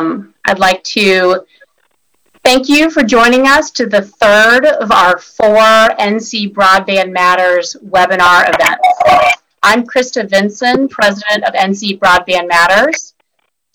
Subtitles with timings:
[0.00, 1.44] Um, I'd like to
[2.42, 8.48] thank you for joining us to the third of our four NC Broadband Matters webinar
[8.48, 9.36] events.
[9.62, 13.14] I'm Krista Vinson, President of NC Broadband Matters.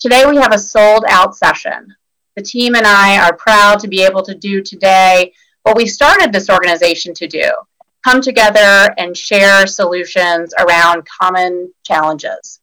[0.00, 1.94] Today we have a sold out session.
[2.34, 5.32] The team and I are proud to be able to do today
[5.62, 7.52] what we started this organization to do
[8.04, 12.60] come together and share solutions around common challenges.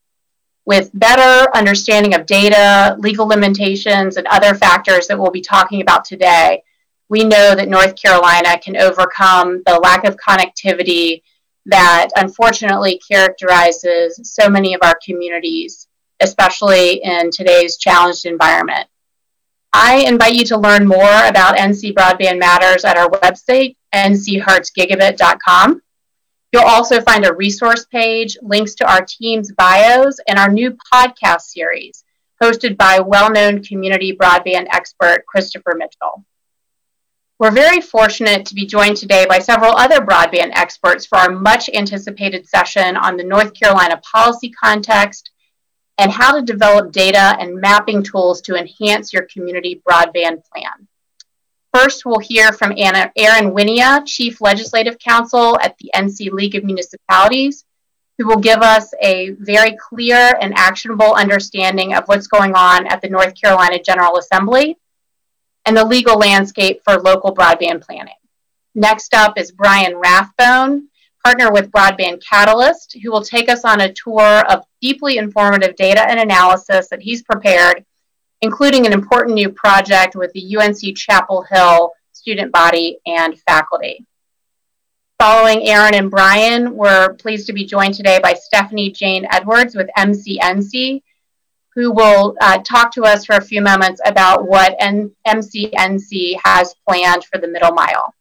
[0.65, 6.05] With better understanding of data, legal limitations, and other factors that we'll be talking about
[6.05, 6.63] today,
[7.09, 11.21] we know that North Carolina can overcome the lack of connectivity
[11.65, 15.87] that unfortunately characterizes so many of our communities,
[16.21, 18.87] especially in today's challenged environment.
[19.73, 25.82] I invite you to learn more about NC Broadband Matters at our website, ncheartsgigabit.com.
[26.53, 31.41] You'll also find a resource page, links to our team's bios, and our new podcast
[31.41, 32.03] series
[32.41, 36.23] hosted by well known community broadband expert Christopher Mitchell.
[37.39, 41.69] We're very fortunate to be joined today by several other broadband experts for our much
[41.73, 45.31] anticipated session on the North Carolina policy context
[45.97, 50.87] and how to develop data and mapping tools to enhance your community broadband plan.
[51.73, 56.63] First, we'll hear from Anna, Erin Wynia, Chief Legislative Counsel at the NC League of
[56.63, 57.65] Municipalities,
[58.17, 63.01] who will give us a very clear and actionable understanding of what's going on at
[63.01, 64.77] the North Carolina General Assembly
[65.65, 68.13] and the legal landscape for local broadband planning.
[68.75, 70.89] Next up is Brian Rathbone,
[71.25, 76.07] partner with Broadband Catalyst, who will take us on a tour of deeply informative data
[76.07, 77.83] and analysis that he's prepared,
[78.43, 84.05] including an important new project with the UNC Chapel Hill student body and faculty.
[85.17, 89.89] Following Erin and Brian, we're pleased to be joined today by Stephanie Jane Edwards with
[89.97, 91.01] MCNC,
[91.73, 96.75] who will uh, talk to us for a few moments about what N- MCNC has
[96.85, 98.13] planned for the middle mile.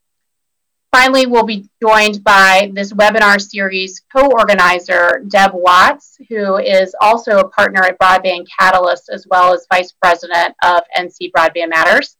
[0.93, 7.49] Finally, we'll be joined by this webinar series co-organizer, Deb Watts, who is also a
[7.49, 12.15] partner at Broadband Catalyst as well as Vice President of NC Broadband Matters.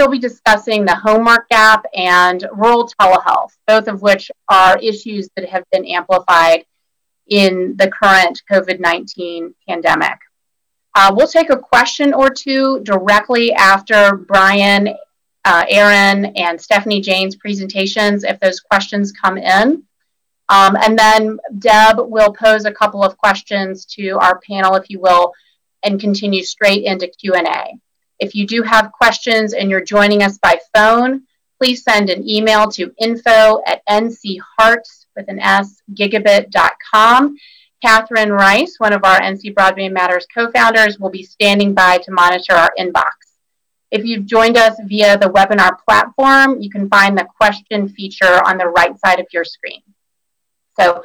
[0.00, 5.48] She'll be discussing the homework gap and rural telehealth, both of which are issues that
[5.48, 6.64] have been amplified
[7.28, 10.18] in the current COVID-19 pandemic.
[10.96, 14.88] Uh, we'll take a question or two directly after Brian
[15.44, 19.82] uh, Erin and Stephanie Jane's presentations if those questions come in.
[20.48, 25.00] Um, and then Deb will pose a couple of questions to our panel, if you
[25.00, 25.32] will,
[25.82, 27.78] and continue straight into Q&A.
[28.18, 31.22] If you do have questions and you're joining us by phone,
[31.58, 37.36] please send an email to info at nchearts with an S, gigabit.com.
[37.82, 42.54] Catherine Rice, one of our NC Broadband Matters co-founders, will be standing by to monitor
[42.54, 43.31] our inbox.
[43.92, 48.56] If you've joined us via the webinar platform, you can find the question feature on
[48.56, 49.82] the right side of your screen.
[50.80, 51.02] So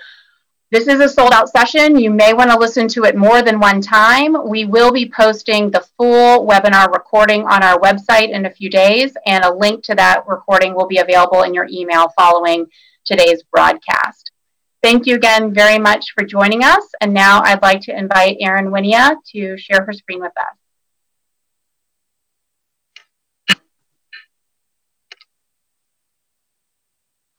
[0.72, 2.00] this is a sold out session.
[2.00, 4.38] You may want to listen to it more than one time.
[4.50, 9.12] We will be posting the full webinar recording on our website in a few days,
[9.26, 12.68] and a link to that recording will be available in your email following
[13.04, 14.32] today's broadcast.
[14.82, 16.84] Thank you again very much for joining us.
[17.02, 20.58] And now I'd like to invite Erin Wynia to share her screen with us.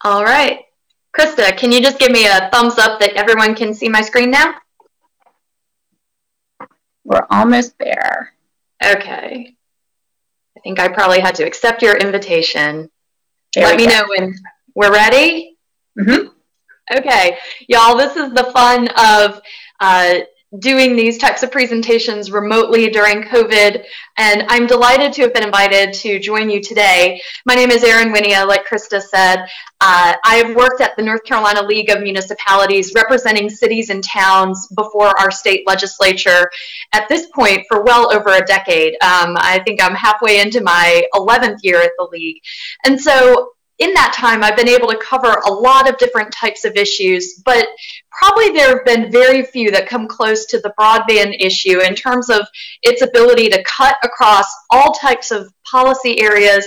[0.04, 0.60] All right.
[1.16, 4.30] Krista, can you just give me a thumbs up that everyone can see my screen
[4.30, 4.54] now?
[7.04, 8.34] We're almost there.
[8.84, 9.54] Okay.
[10.56, 12.90] I think I probably had to accept your invitation.
[13.54, 13.92] There Let me go.
[13.92, 14.34] know when
[14.74, 15.56] we're ready.
[15.98, 16.28] Mm-hmm.
[16.96, 17.36] Okay,
[17.68, 19.40] y'all, this is the fun of
[19.80, 20.20] uh,
[20.58, 23.84] doing these types of presentations remotely during COVID,
[24.16, 27.20] and I'm delighted to have been invited to join you today.
[27.44, 29.40] My name is Erin Wynia, like Krista said.
[29.80, 34.66] Uh, I have worked at the North Carolina League of Municipalities representing cities and towns
[34.74, 36.50] before our state legislature
[36.92, 38.94] at this point for well over a decade.
[38.94, 42.38] Um, I think I'm halfway into my 11th year at the league.
[42.84, 46.64] And so in that time, I've been able to cover a lot of different types
[46.64, 47.68] of issues, but
[48.10, 52.28] probably there have been very few that come close to the broadband issue in terms
[52.28, 52.40] of
[52.82, 56.66] its ability to cut across all types of policy areas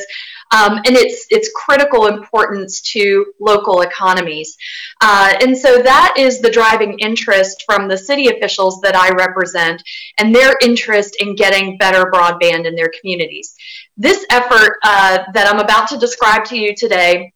[0.52, 4.58] um, and its its critical importance to local economies.
[5.00, 9.82] Uh, and so that is the driving interest from the city officials that I represent
[10.18, 13.56] and their interest in getting better broadband in their communities.
[14.02, 17.34] This effort uh, that I'm about to describe to you today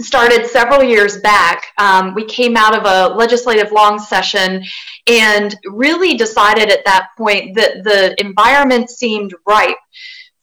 [0.00, 1.66] started several years back.
[1.76, 4.64] Um, we came out of a legislative long session
[5.06, 9.76] and really decided at that point that the environment seemed ripe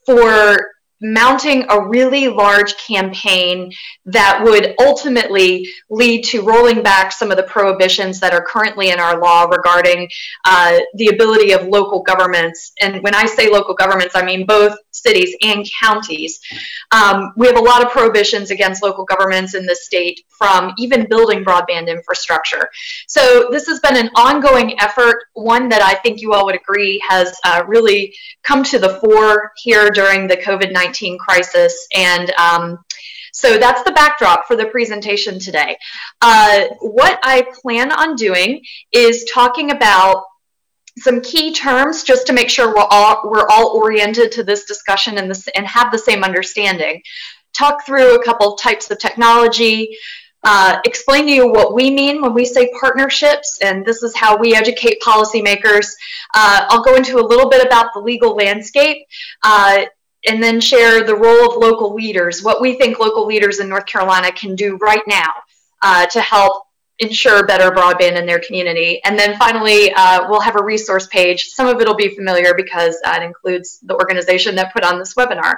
[0.06, 3.72] for mounting a really large campaign
[4.06, 9.00] that would ultimately lead to rolling back some of the prohibitions that are currently in
[9.00, 10.10] our law regarding
[10.46, 12.72] uh, the ability of local governments.
[12.82, 16.40] And when I say local governments, I mean both cities and counties.
[16.92, 21.08] Um, we have a lot of prohibitions against local governments in the state from even
[21.10, 22.70] building broadband infrastructure.
[23.08, 27.02] So this has been an ongoing effort, one that I think you all would agree
[27.08, 30.38] has uh, really come to the fore here during the
[30.86, 31.88] COVID-19 crisis.
[31.96, 32.80] And um,
[33.34, 35.78] so that's the backdrop for the presentation today.
[36.22, 38.62] Uh, what I plan on doing
[38.92, 40.24] is talking about
[40.98, 45.18] some key terms just to make sure we're all, we're all oriented to this discussion
[45.18, 47.02] and, this, and have the same understanding.
[47.54, 49.98] Talk through a couple types of technology,
[50.46, 54.38] uh, explain to you what we mean when we say partnerships, and this is how
[54.38, 55.88] we educate policymakers.
[56.36, 59.08] Uh, I'll go into a little bit about the legal landscape,
[59.42, 59.86] uh,
[60.28, 63.86] and then share the role of local leaders, what we think local leaders in North
[63.86, 65.32] Carolina can do right now
[65.82, 66.64] uh, to help
[67.00, 69.02] ensure better broadband in their community.
[69.04, 71.50] And then finally, uh, we'll have a resource page.
[71.50, 74.98] Some of it will be familiar because uh, it includes the organization that put on
[74.98, 75.56] this webinar.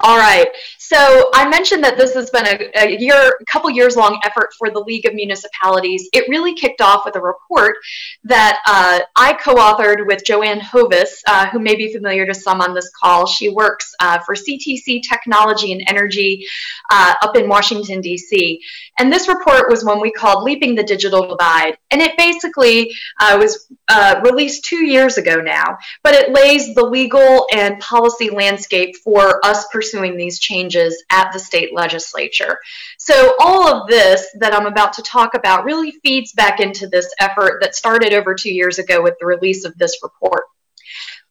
[0.00, 0.48] All right.
[0.88, 4.50] So I mentioned that this has been a, a, year, a couple years long effort
[4.58, 6.08] for the League of Municipalities.
[6.14, 7.76] It really kicked off with a report
[8.24, 12.74] that uh, I co-authored with Joanne Hovis, uh, who may be familiar to some on
[12.74, 13.26] this call.
[13.26, 16.46] She works uh, for CTC Technology and Energy
[16.90, 18.60] uh, up in Washington, D.C.
[18.98, 21.76] And this report was one we called Leaping the Digital Divide.
[21.90, 22.90] And it basically
[23.20, 28.30] uh, was uh, released two years ago now, but it lays the legal and policy
[28.30, 30.77] landscape for us pursuing pursuing these changes
[31.10, 32.58] at the state legislature.
[32.98, 37.12] So all of this that I'm about to talk about really feeds back into this
[37.20, 40.44] effort that started over two years ago with the release of this report.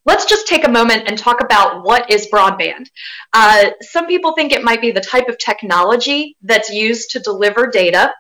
[0.06, 2.86] Let's just take a moment and talk about what is broadband.
[3.34, 7.68] Uh, some people think it might be the type of technology that's used to deliver
[7.68, 8.14] data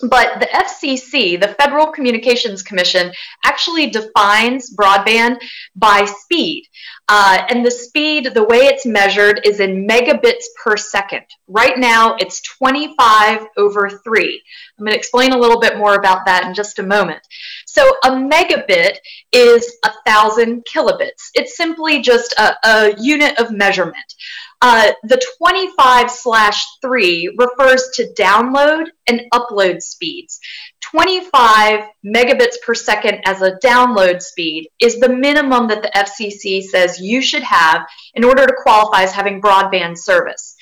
[0.00, 3.12] but the FCC, the Federal Communications Commission,
[3.44, 5.38] actually defines broadband
[5.76, 6.66] by speed.
[7.06, 11.24] Uh, and the speed, the way it's measured is in megabits per second.
[11.46, 14.42] Right now, it's 25 over 3.
[14.78, 17.20] I'm going to explain a little bit more about that in just a moment.
[17.66, 18.96] So a megabit
[19.32, 21.30] is a 1,000 kilobits.
[21.34, 24.14] It's simply just a, a unit of measurement.
[24.62, 30.40] Uh, the 25 slash 3 refers to download and upload speeds.
[30.80, 36.93] 25 megabits per second as a download speed is the minimum that the FCC says
[37.00, 40.54] you should have in order to qualify as having broadband service.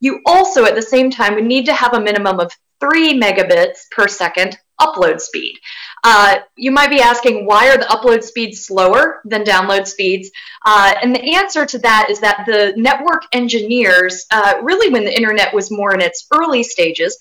[0.00, 3.90] You also, at the same time, would need to have a minimum of 3 megabits
[3.90, 5.56] per second upload speed.
[6.04, 10.30] Uh, you might be asking, why are the upload speeds slower than download speeds?
[10.64, 15.16] Uh, and the answer to that is that the network engineers, uh, really when the
[15.16, 17.16] internet was more in its early stages,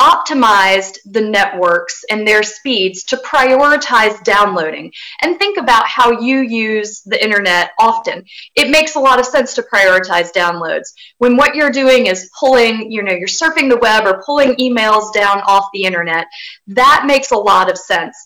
[0.00, 4.92] optimized the networks and their speeds to prioritize downloading.
[5.22, 8.24] And think about how you use the internet often.
[8.56, 10.92] It makes a lot of sense to prioritize downloads.
[11.18, 15.12] When what you're doing is pulling, you know, you're surfing the web or pulling emails
[15.12, 16.26] down off the internet,
[16.68, 18.16] that makes a lot of sense.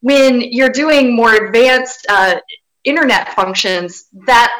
[0.00, 2.36] When you're doing more advanced uh,
[2.84, 4.52] internet functions, that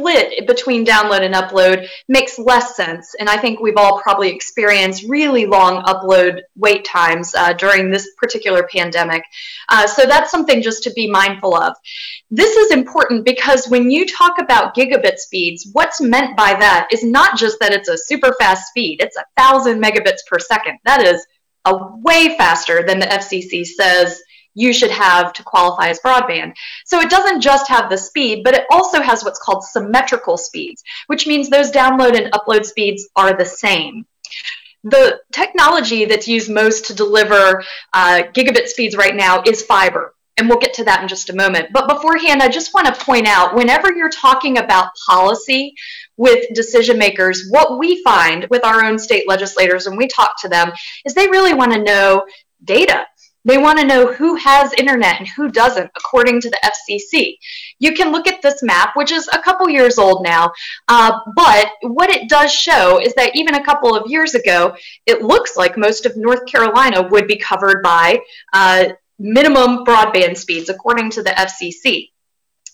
[0.00, 3.14] split between download and upload makes less sense.
[3.18, 8.08] And I think we've all probably experienced really long upload wait times uh, during this
[8.16, 9.22] particular pandemic.
[9.68, 11.76] Uh, so that's something just to be mindful of.
[12.30, 17.04] This is important because when you talk about gigabit speeds, what's meant by that is
[17.04, 20.78] not just that it's a super fast speed, it's a thousand megabits per second.
[20.84, 21.24] That is
[21.64, 24.22] a way faster than the FCC says
[24.54, 26.54] you should have to qualify as broadband.
[26.84, 30.82] So it doesn't just have the speed, but it also has what's called symmetrical speeds,
[31.06, 34.06] which means those download and upload speeds are the same.
[34.84, 40.14] The technology that's used most to deliver uh, gigabit speeds right now is fiber.
[40.36, 41.68] And we'll get to that in just a moment.
[41.70, 45.74] But beforehand, I just want to point out whenever you're talking about policy
[46.16, 50.48] with decision makers, what we find with our own state legislators when we talk to
[50.48, 50.72] them
[51.04, 52.24] is they really want to know
[52.64, 53.06] data.
[53.44, 57.36] They want to know who has internet and who doesn't, according to the FCC.
[57.78, 60.52] You can look at this map, which is a couple years old now,
[60.88, 65.22] uh, but what it does show is that even a couple of years ago, it
[65.22, 68.20] looks like most of North Carolina would be covered by
[68.52, 72.10] uh, minimum broadband speeds, according to the FCC.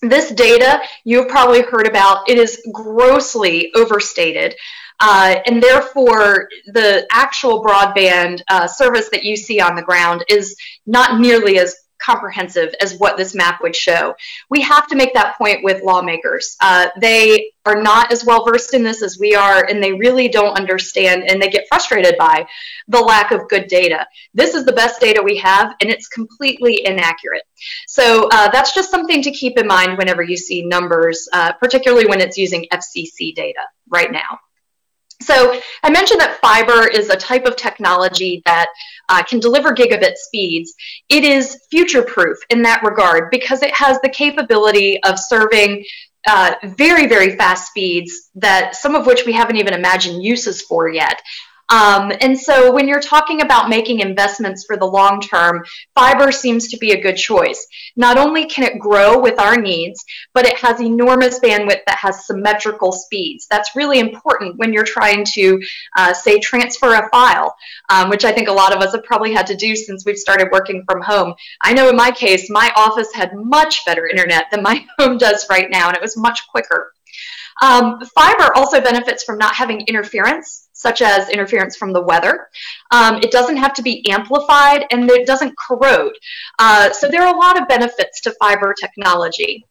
[0.02, 4.54] This data you've probably heard about, it is grossly overstated.
[5.00, 10.57] Uh, and therefore, the actual broadband uh, service that you see on the ground is
[10.87, 14.15] not nearly as comprehensive as what this map would show.
[14.50, 16.57] We have to make that point with lawmakers.
[16.61, 20.29] Uh, they are not as well versed in this as we are, and they really
[20.29, 22.47] don't understand and they get frustrated by
[22.88, 24.07] the lack of good data.
[24.35, 27.43] This is the best data we have, and it's completely inaccurate.
[27.87, 32.07] So uh, that's just something to keep in mind whenever you see numbers, uh, particularly
[32.07, 34.38] when it's using FCC data right now.
[35.23, 38.68] So I mentioned that fiber is a type of technology that
[39.08, 40.75] uh, can deliver gigabit speeds.
[41.08, 45.85] It is future-proof in that regard because it has the capability of serving
[46.26, 50.88] uh, very, very fast speeds that some of which we haven't even imagined uses for
[50.88, 51.23] yet.
[51.68, 56.68] Um, and so when you're talking about making investments for the long term, fiber seems
[56.68, 57.66] to be a good choice.
[57.96, 62.26] Not only can it grow with our needs, but it has enormous bandwidth that has
[62.26, 63.46] symmetrical speeds.
[63.50, 65.61] That's really important when you're trying to,
[65.96, 67.56] uh, say, transfer a file,
[67.88, 70.18] um, which I think a lot of us have probably had to do since we've
[70.18, 71.35] started working from home.
[71.61, 75.46] I know in my case, my office had much better internet than my home does
[75.50, 76.92] right now, and it was much quicker.
[77.63, 82.49] Um, fiber also benefits from not having interference such as interference from the weather.
[82.91, 86.17] Um, it doesn't have to be amplified and it doesn't corrode.
[86.59, 89.67] Uh, so there are a lot of benefits to fiber technology.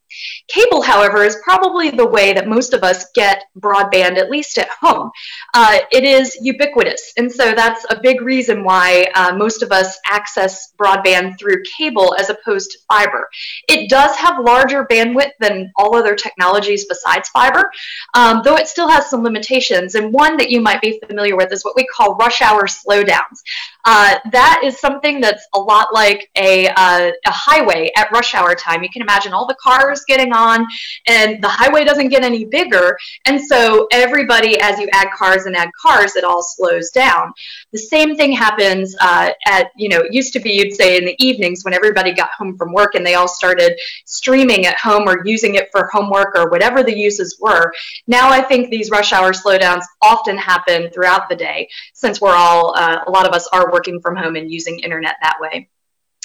[0.47, 4.69] Cable, however, is probably the way that most of us get broadband, at least at
[4.69, 5.09] home.
[5.53, 9.97] Uh, it is ubiquitous, and so that's a big reason why uh, most of us
[10.05, 13.27] access broadband through cable as opposed to fiber.
[13.67, 17.71] It does have larger bandwidth than all other technologies besides fiber,
[18.13, 21.51] um, though it still has some limitations, and one that you might be familiar with
[21.51, 23.41] is what we call rush hour slowdowns.
[23.85, 28.55] Uh, that is something that's a lot like a, uh, a highway at rush hour
[28.55, 28.81] time.
[28.81, 30.65] You can imagine all the cars getting on
[31.07, 32.97] and the highway doesn't get any bigger.
[33.25, 37.31] And so everybody, as you add cars and add cars, it all slows down.
[37.73, 41.05] The same thing happens uh, at, you know, it used to be, you'd say in
[41.05, 45.07] the evenings when everybody got home from work and they all started streaming at home
[45.07, 47.71] or using it for homework or whatever the uses were.
[48.07, 52.75] Now I think these rush hour slowdowns often happen throughout the day since we're all,
[52.75, 55.69] uh, a lot of us are working from home and using internet that way.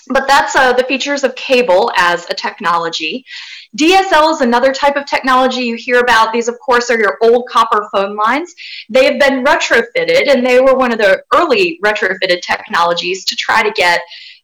[0.09, 3.25] But that's uh, the features of cable as a technology.
[3.76, 6.33] DSL is another type of technology you hear about.
[6.33, 8.54] These, of course, are your old copper phone lines.
[8.88, 13.62] They have been retrofitted, and they were one of the early retrofitted technologies to try
[13.62, 14.00] to get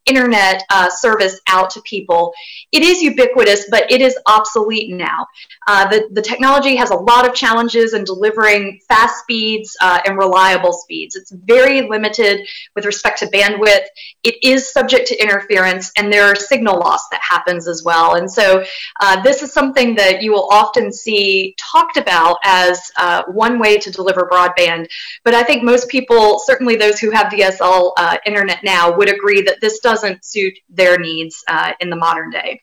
[0.07, 2.33] internet uh, service out to people.
[2.73, 5.27] It is ubiquitous, but it is obsolete now.
[5.67, 10.17] Uh, the, the technology has a lot of challenges in delivering fast speeds uh, and
[10.17, 11.17] reliable speeds.
[11.17, 13.85] It's very limited with respect to bandwidth.
[14.23, 18.15] It is subject to interference, and there are signal loss that happens as well.
[18.15, 18.65] And so
[19.01, 23.79] uh, this is something that you will often see talked about as uh, one way
[23.79, 24.89] to deliver broadband.
[25.25, 29.43] But I think most people, certainly those who have DSL uh, internet now, would agree
[29.43, 32.61] that this does doesn't suit their needs uh, in the modern day.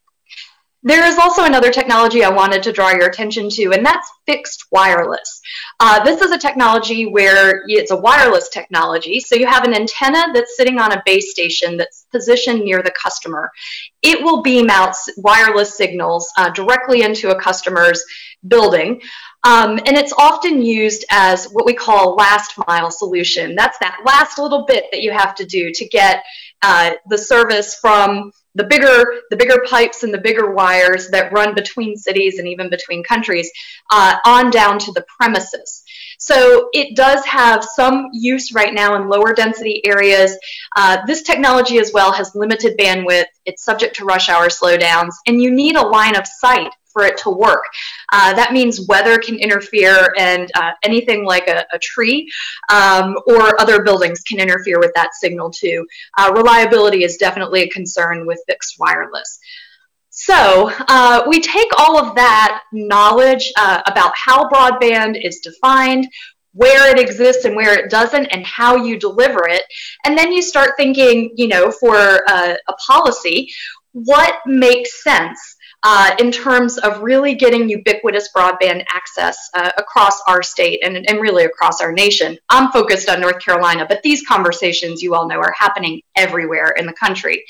[0.85, 4.65] There is also another technology I wanted to draw your attention to, and that's fixed
[4.69, 5.41] wireless.
[5.79, 9.21] Uh, this is a technology where it's a wireless technology.
[9.21, 12.91] So you have an antenna that's sitting on a base station that's positioned near the
[13.01, 13.49] customer.
[14.01, 18.03] It will beam out wireless signals uh, directly into a customer's
[18.45, 19.01] building.
[19.45, 23.55] Um, and it's often used as what we call last mile solution.
[23.55, 26.23] That's that last little bit that you have to do to get
[26.63, 31.55] uh, the service from the bigger the bigger pipes and the bigger wires that run
[31.55, 33.51] between cities and even between countries
[33.91, 35.83] uh, on down to the premises.
[36.19, 40.37] So it does have some use right now in lower density areas.
[40.75, 43.25] Uh, this technology as well has limited bandwidth.
[43.45, 47.17] It's subject to rush hour slowdowns, and you need a line of sight for it
[47.17, 47.63] to work.
[48.11, 52.29] Uh, that means weather can interfere and uh, anything like a, a tree
[52.71, 55.85] um, or other buildings can interfere with that signal too.
[56.17, 59.39] Uh, reliability is definitely a concern with fixed wireless.
[60.15, 66.07] So uh, we take all of that knowledge uh, about how broadband is defined,
[66.53, 69.63] where it exists and where it doesn't and how you deliver it.
[70.05, 73.49] And then you start thinking, you know, for a, a policy,
[73.93, 75.55] what makes sense?
[75.83, 81.19] Uh, in terms of really getting ubiquitous broadband access uh, across our state and, and
[81.19, 82.37] really across our nation.
[82.49, 86.85] I'm focused on North Carolina, but these conversations, you all know, are happening everywhere in
[86.85, 87.43] the country.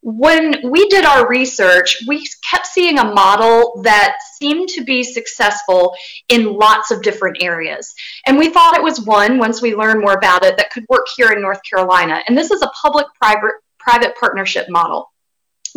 [0.00, 5.94] When we did our research, we kept seeing a model that seemed to be successful
[6.28, 7.94] in lots of different areas.
[8.26, 11.06] And we thought it was one, once we learned more about it, that could work
[11.16, 12.22] here in North Carolina.
[12.26, 15.10] And this is a public private private partnership model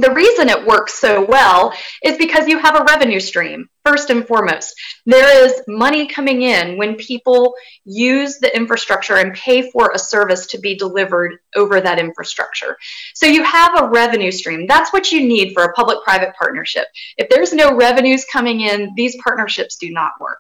[0.01, 4.25] The reason it works so well is because you have a revenue stream, first and
[4.27, 4.73] foremost.
[5.05, 7.53] There is money coming in when people
[7.85, 12.77] use the infrastructure and pay for a service to be delivered over that infrastructure.
[13.13, 14.65] So you have a revenue stream.
[14.65, 16.85] That's what you need for a public private partnership.
[17.17, 20.39] If there's no revenues coming in, these partnerships do not work.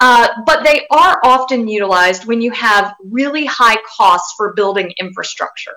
[0.00, 5.74] Uh, but they are often utilized when you have really high costs for building infrastructure.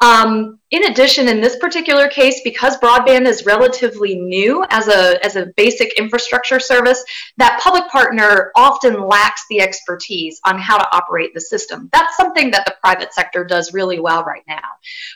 [0.00, 5.36] Um, in addition, in this particular case, because broadband is relatively new as a, as
[5.36, 7.02] a basic infrastructure service,
[7.38, 11.88] that public partner often lacks the expertise on how to operate the system.
[11.92, 14.68] That's something that the private sector does really well right now.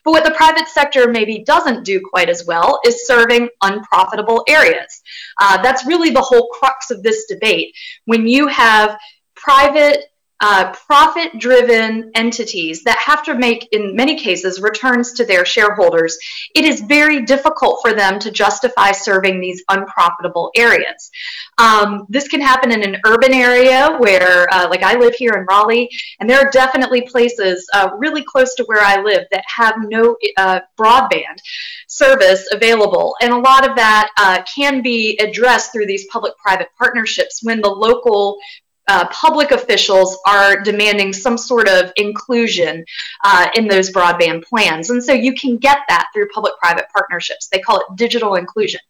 [0.04, 5.02] But what the private sector maybe doesn't do quite as well is serving unprofitable areas.
[5.38, 7.74] Uh, that's really the whole crux of this debate.
[8.04, 8.98] When you have
[9.34, 10.04] private
[10.40, 16.16] uh, profit driven entities that have to make, in many cases, returns to their shareholders,
[16.54, 21.10] it is very difficult for them to justify serving these unprofitable areas.
[21.58, 25.46] Um, this can happen in an urban area where, uh, like I live here in
[25.48, 29.74] Raleigh, and there are definitely places uh, really close to where I live that have
[29.78, 31.38] no uh, broadband
[31.86, 33.14] service available.
[33.20, 37.60] And a lot of that uh, can be addressed through these public private partnerships when
[37.60, 38.38] the local
[38.90, 42.84] uh, public officials are demanding some sort of inclusion
[43.22, 44.90] uh, in those broadband plans.
[44.90, 47.46] And so you can get that through public private partnerships.
[47.46, 48.80] They call it digital inclusion.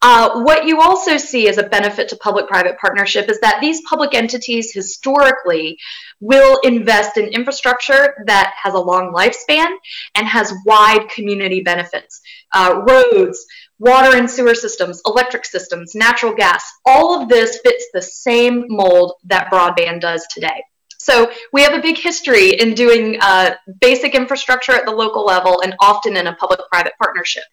[0.00, 3.82] Uh, what you also see as a benefit to public private partnership is that these
[3.82, 5.76] public entities historically
[6.20, 9.68] will invest in infrastructure that has a long lifespan
[10.14, 12.22] and has wide community benefits.
[12.54, 13.44] Uh, roads,
[13.78, 19.14] water and sewer systems, electric systems, natural gas, all of this fits the same mold
[19.24, 20.62] that broadband does today.
[21.00, 25.60] So we have a big history in doing uh, basic infrastructure at the local level
[25.62, 27.44] and often in a public-private partnership.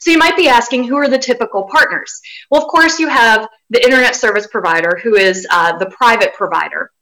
[0.00, 2.20] So you might be asking, who are the typical partners?
[2.50, 6.92] Well, of course, you have the internet service provider, who is uh, the private provider.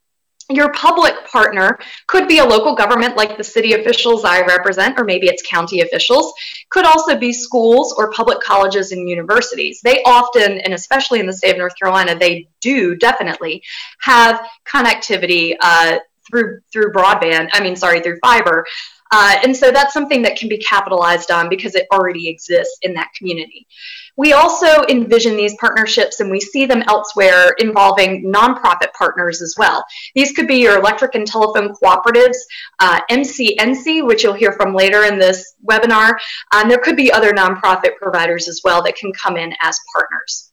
[0.55, 5.05] Your public partner could be a local government like the city officials I represent, or
[5.05, 6.33] maybe it's county officials.
[6.71, 9.81] Could also be schools or public colleges and universities.
[9.83, 13.63] They often, and especially in the state of North Carolina, they do definitely
[14.01, 17.49] have connectivity uh, through through broadband.
[17.53, 18.65] I mean, sorry, through fiber.
[19.13, 22.95] Uh, and so that's something that can be capitalized on because it already exists in
[22.95, 23.67] that community.
[24.17, 29.85] We also envision these partnerships and we see them elsewhere involving nonprofit partners as well.
[30.15, 32.37] These could be your electric and telephone cooperatives,
[32.79, 36.13] uh, MCNC, which you'll hear from later in this webinar,
[36.53, 40.52] and there could be other nonprofit providers as well that can come in as partners.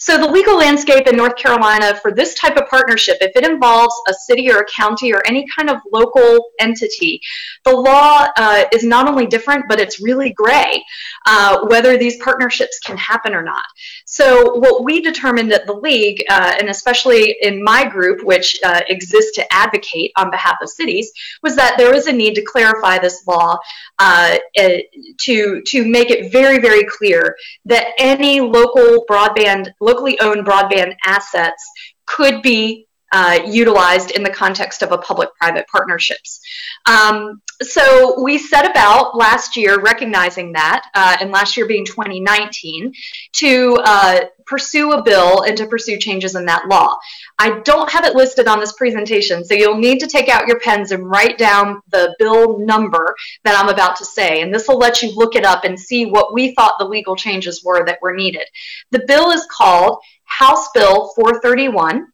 [0.00, 3.94] So the legal landscape in North Carolina for this type of partnership, if it involves
[4.08, 7.20] a city or a county or any kind of local entity,
[7.64, 10.82] the law uh, is not only different, but it's really gray,
[11.26, 13.64] uh, whether these partnerships can happen or not.
[14.04, 18.80] So what we determined at the league, uh, and especially in my group, which uh,
[18.88, 22.98] exists to advocate on behalf of cities, was that there is a need to clarify
[22.98, 23.58] this law
[23.98, 24.82] uh, eh,
[25.18, 31.64] to, to make it very, very clear that any local broadband, locally owned broadband assets
[32.06, 36.40] could be uh, utilized in the context of a public-private partnerships.
[36.86, 42.92] Um, so we set about last year, recognizing that, uh, and last year being 2019,
[43.32, 46.96] to uh, pursue a bill and to pursue changes in that law.
[47.38, 50.60] I don't have it listed on this presentation, so you'll need to take out your
[50.60, 54.78] pens and write down the bill number that I'm about to say, and this will
[54.78, 57.98] let you look it up and see what we thought the legal changes were that
[58.00, 58.44] were needed.
[58.92, 62.06] The bill is called House Bill 431,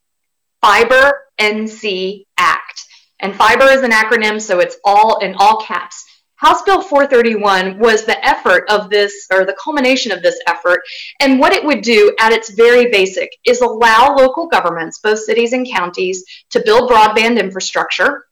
[0.65, 2.87] Fiber NC Act.
[3.21, 6.07] And fiber is an acronym, so it's all in all caps.
[6.37, 10.81] House Bill 431 was the effort of this, or the culmination of this effort.
[11.21, 15.53] And what it would do at its very basic is allow local governments, both cities
[15.53, 18.25] and counties, to build broadband infrastructure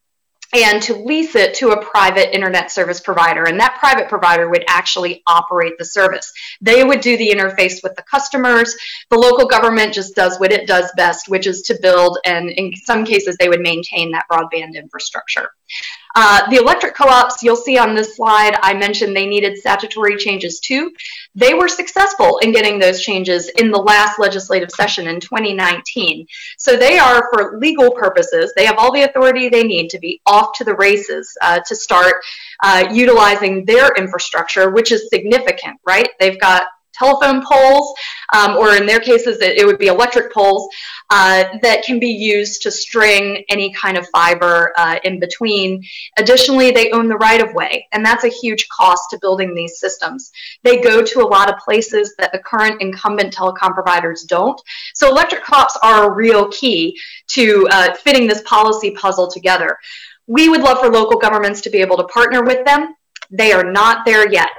[0.53, 3.45] and to lease it to a private internet service provider.
[3.45, 6.31] And that private provider would actually operate the service.
[6.61, 8.75] They would do the interface with the customers.
[9.09, 12.75] The local government just does what it does best, which is to build, and in
[12.75, 15.49] some cases, they would maintain that broadband infrastructure.
[16.15, 20.59] Uh, the electric co-ops, you'll see on this slide, I mentioned they needed statutory changes
[20.59, 20.93] too.
[21.33, 26.27] They were successful in getting those changes in the last legislative session in 2019.
[26.57, 30.21] So they are, for legal purposes, they have all the authority they need to be
[30.27, 32.15] off to the races uh, to start
[32.63, 36.09] uh, utilizing their infrastructure, which is significant, right?
[36.19, 37.93] They've got telephone poles,
[38.33, 40.67] um, or in their cases, it, it would be electric poles
[41.09, 45.83] uh, that can be used to string any kind of fiber uh, in between.
[46.17, 49.79] Additionally, they own the right of way, and that's a huge cost to building these
[49.79, 50.31] systems.
[50.63, 54.59] They go to a lot of places that the current incumbent telecom providers don't.
[54.93, 59.77] So electric co-ops are a real key to uh, fitting this policy puzzle together.
[60.27, 62.95] We would love for local governments to be able to partner with them.
[63.29, 64.49] They are not there yet.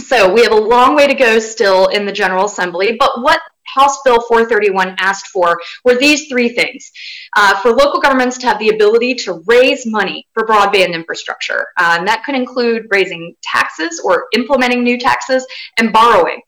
[0.00, 3.40] So we have a long way to go still in the General Assembly, but what
[3.76, 6.90] House Bill 431 asked for were these three things.
[7.36, 11.66] Uh, for local governments to have the ability to raise money for broadband infrastructure.
[11.76, 16.40] Uh, and that could include raising taxes or implementing new taxes and borrowing.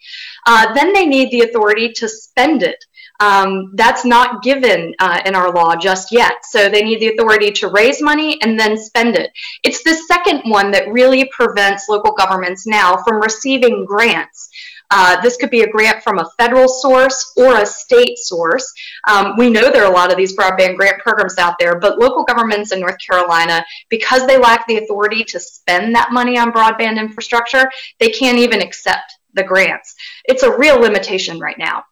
[0.47, 2.83] Uh, then they need the authority to spend it.
[3.21, 6.35] Um, that's not given uh, in our law just yet.
[6.45, 9.31] So they need the authority to raise money and then spend it.
[9.65, 14.51] It's the second one that really prevents local governments now from receiving grants.
[14.91, 18.73] Uh, this could be a grant from a federal source or a state source.
[19.07, 21.99] Um, we know there are a lot of these broadband grant programs out there, but
[21.99, 26.53] local governments in North Carolina, because they lack the authority to spend that money on
[26.53, 29.95] broadband infrastructure, they can't even accept the grants.
[30.25, 31.85] It's a real limitation right now.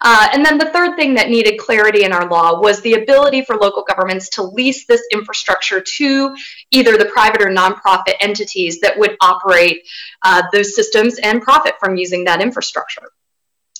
[0.00, 3.42] Uh, and then the third thing that needed clarity in our law was the ability
[3.42, 6.34] for local governments to lease this infrastructure to
[6.70, 9.86] either the private or nonprofit entities that would operate
[10.22, 13.10] uh, those systems and profit from using that infrastructure.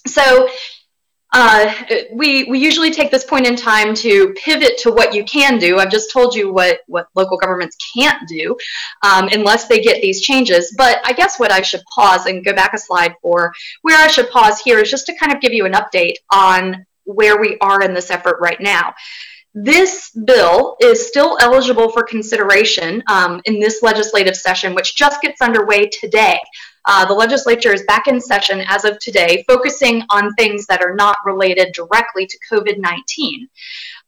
[0.07, 0.48] So
[1.33, 1.73] uh,
[2.12, 5.79] we, we usually take this point in time to pivot to what you can do.
[5.79, 8.57] I've just told you what, what local governments can't do
[9.03, 10.75] um, unless they get these changes.
[10.77, 14.09] But I guess what I should pause and go back a slide for where I
[14.09, 17.59] should pause here is just to kind of give you an update on where we
[17.61, 18.95] are in this effort right now.
[19.55, 25.41] This bill is still eligible for consideration um, in this legislative session, which just gets
[25.41, 26.38] underway today.
[26.90, 30.94] Uh, the legislature is back in session as of today, focusing on things that are
[30.94, 33.46] not related directly to COVID 19.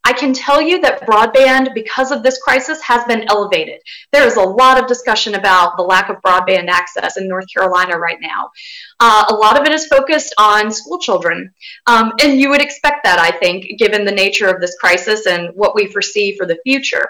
[0.04, 3.80] I can tell you that broadband, because of this crisis, has been elevated.
[4.12, 7.98] There is a lot of discussion about the lack of broadband access in North Carolina
[7.98, 8.50] right now.
[8.98, 11.52] Uh, a lot of it is focused on school children.
[11.86, 15.50] Um, and you would expect that, I think, given the nature of this crisis and
[15.54, 17.08] what we foresee for the future.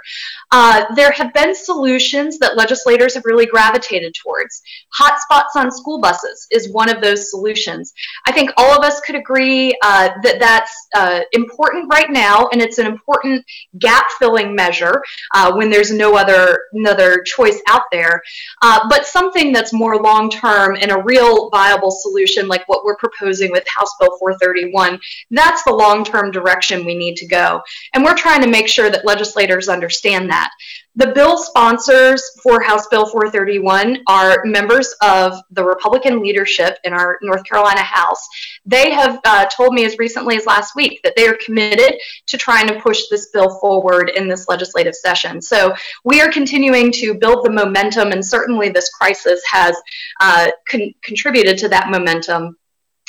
[0.50, 4.62] Uh, there have been solutions that legislators have really gravitated towards.
[4.98, 7.92] Hotspots on school buses is one of those solutions.
[8.26, 12.60] I think all of us could agree uh, that that's uh, important right now, and
[12.60, 13.44] it's an important
[13.78, 15.02] gap filling measure
[15.34, 18.22] uh, when there's no other, another choice out there.
[18.62, 22.96] Uh, but something that's more long term and a real viable solution, like what we're
[22.96, 24.98] proposing with House Bill 431,
[25.30, 27.62] that's the long term direction we need to go.
[27.94, 30.50] And we're trying to make sure that legislators understand that.
[30.96, 37.16] The bill sponsors for House Bill 431 are members of the Republican leadership in our
[37.22, 38.26] North Carolina House.
[38.66, 42.36] They have uh, told me as recently as last week that they are committed to
[42.36, 45.40] trying to push this bill forward in this legislative session.
[45.40, 49.76] So we are continuing to build the momentum, and certainly this crisis has
[50.20, 52.56] uh, con contributed to that momentum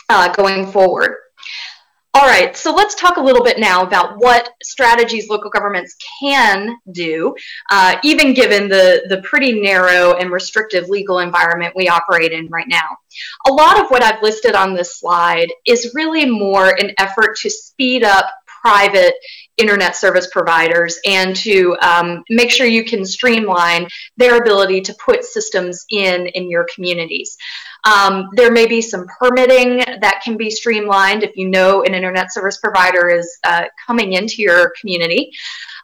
[0.10, 1.18] uh, going forward.
[2.13, 6.76] All right, so let's talk a little bit now about what strategies local governments can
[6.91, 7.34] do,
[7.69, 12.67] uh, even given the, the pretty narrow and restrictive legal environment we operate in right
[12.67, 12.97] now.
[13.47, 17.50] A lot of what I've listed on this slide is really more an effort to
[17.50, 18.26] speed up
[18.62, 19.15] private
[19.58, 25.24] internet service providers and to um, make sure you can streamline their ability to put
[25.24, 27.38] systems in in your communities.
[27.84, 32.32] Um, there may be some permitting that can be streamlined if you know an internet
[32.32, 35.32] service provider is uh, coming into your community.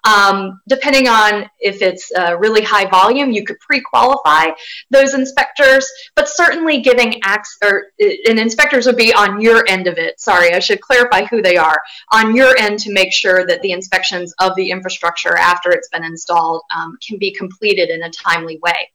[0.03, 4.51] Um, depending on if it's uh, really high volume, you could pre-qualify
[4.89, 9.87] those inspectors, but certainly giving access, or uh, and inspectors would be on your end
[9.87, 10.19] of it.
[10.19, 11.81] Sorry, I should clarify who they are.
[12.13, 16.03] On your end to make sure that the inspections of the infrastructure after it's been
[16.03, 18.91] installed um, can be completed in a timely way.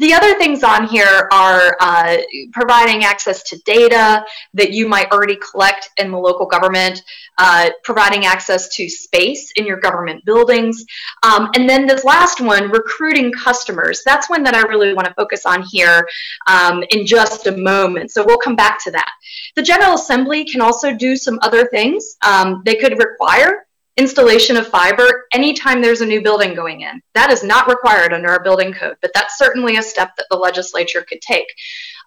[0.00, 2.16] The other things on here are uh,
[2.52, 7.02] providing access to data that you might already collect in the local government,
[7.36, 10.86] uh, providing access to space in your government buildings,
[11.22, 14.02] um, and then this last one, recruiting customers.
[14.06, 16.08] That's one that I really want to focus on here
[16.46, 18.10] um, in just a moment.
[18.10, 19.12] So we'll come back to that.
[19.54, 22.16] The General Assembly can also do some other things.
[22.22, 23.66] Um, they could require
[24.00, 27.02] installation of fiber anytime there's a new building going in.
[27.12, 30.38] That is not required under our building code, but that's certainly a step that the
[30.38, 31.46] legislature could take.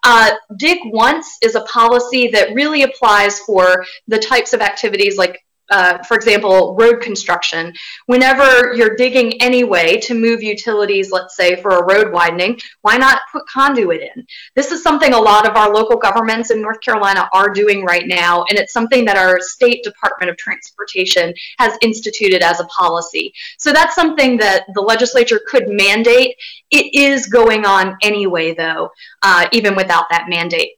[0.02, 5.38] Uh, dig once is a policy that really applies for the types of activities like
[5.70, 7.72] uh, for example, road construction.
[8.06, 13.22] Whenever you're digging anyway to move utilities, let's say for a road widening, why not
[13.32, 14.26] put conduit in?
[14.54, 18.06] This is something a lot of our local governments in North Carolina are doing right
[18.06, 23.32] now, and it's something that our state Department of Transportation has instituted as a policy.
[23.58, 26.36] So that's something that the legislature could mandate.
[26.70, 28.90] It is going on anyway, though,
[29.22, 30.72] uh, even without that mandate.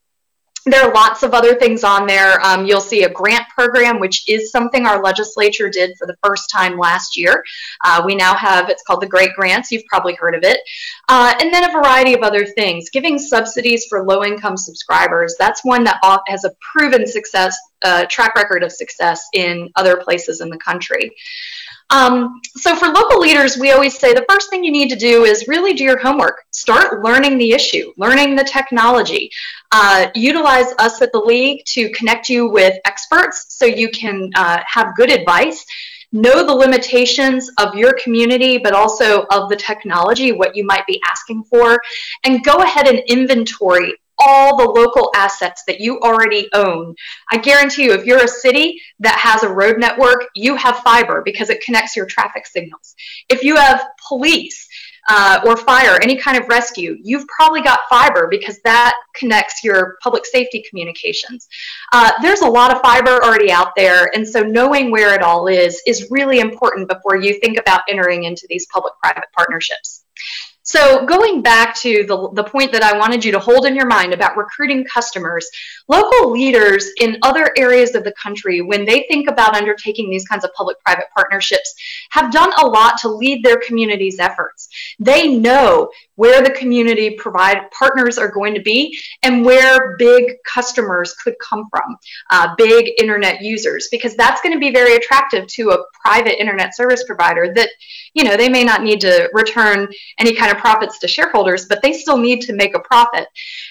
[0.69, 2.45] There are lots of other things on there.
[2.45, 6.51] Um, you'll see a grant program, which is something our legislature did for the first
[6.51, 7.45] time last year.
[7.85, 9.71] Uh, we now have, it's called the Great Grants.
[9.71, 10.59] You've probably heard of it.
[11.09, 12.91] Uh, and then a variety of other things.
[12.91, 15.37] Giving subsidies for low income subscribers.
[15.39, 20.41] That's one that has a proven success, uh, track record of success in other places
[20.41, 21.13] in the country.
[21.91, 25.25] Um, so for local leaders, we always say the first thing you need to do
[25.25, 26.45] is really do your homework.
[26.51, 29.31] Start learning the issue, learning the technology.
[29.71, 34.59] Uh, utilize us at the league to connect you with experts so you can uh,
[34.67, 35.65] have good advice.
[36.13, 41.01] Know the limitations of your community, but also of the technology, what you might be
[41.09, 41.81] asking for,
[42.25, 43.95] and go ahead and inventory
[44.27, 46.95] all the local assets that you already own.
[47.31, 51.23] I guarantee you, if you're a city that has a road network, you have fiber
[51.25, 52.95] because it connects your traffic signals.
[53.29, 54.69] If you have police,
[55.09, 59.97] uh, or fire, any kind of rescue, you've probably got fiber because that connects your
[60.03, 61.49] public safety communications.
[61.93, 65.47] Uh, there's a lot of fiber already out there, and so knowing where it all
[65.47, 70.05] is is really important before you think about entering into these public-private partnerships.
[70.67, 73.87] So going back to the, the point that I wanted you to hold in your
[73.87, 75.49] mind about recruiting customers,
[75.87, 80.45] local leaders in other areas of the country, when they think about undertaking these kinds
[80.45, 81.73] of public-private partnerships,
[82.11, 84.69] have done a lot to lead their community's efforts.
[84.99, 91.15] They know where the community provide partners are going to be and where big customers
[91.15, 91.97] could come from,
[92.31, 96.75] uh, big internet users, because that's going to be very attractive to a private internet
[96.75, 97.69] service provider that,
[98.15, 101.81] you know, they may not need to return any kind of profits to shareholders, but
[101.83, 103.29] they still need to make a profit.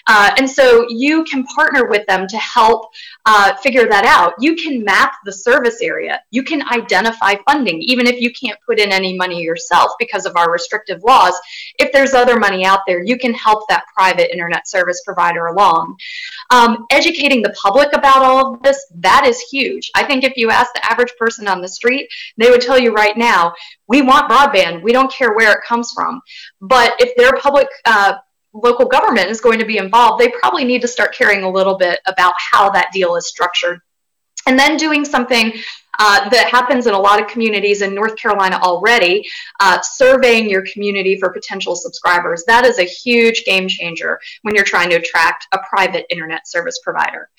[0.08, 2.91] Uh, and so you can partner with them to help
[3.25, 4.34] uh, figure that out.
[4.39, 6.21] You can map the service area.
[6.31, 10.36] You can identify funding, even if you can't put in any money yourself because of
[10.36, 11.34] our restrictive laws.
[11.79, 15.98] If there's other money out there, you can help that private internet service provider along.
[16.52, 19.91] Um, educating the public about all of this, that is huge.
[19.95, 22.93] I think if you ask the average person on the street, they would tell you
[22.93, 23.54] right now,
[23.88, 24.84] we want broadband.
[24.84, 26.21] We don't care where it comes from.
[26.62, 28.15] But if their public uh,
[28.54, 31.78] local government is going to be involved, they probably need to start caring a little
[31.78, 33.80] bit about how that deal is structured.
[34.48, 35.54] And then doing something
[35.99, 39.27] uh, that happens in a lot of communities in North Carolina already,
[39.60, 42.43] uh, surveying your community for potential subscribers.
[42.45, 46.79] That is a huge game changer when you're trying to attract a private internet service
[46.84, 47.29] provider.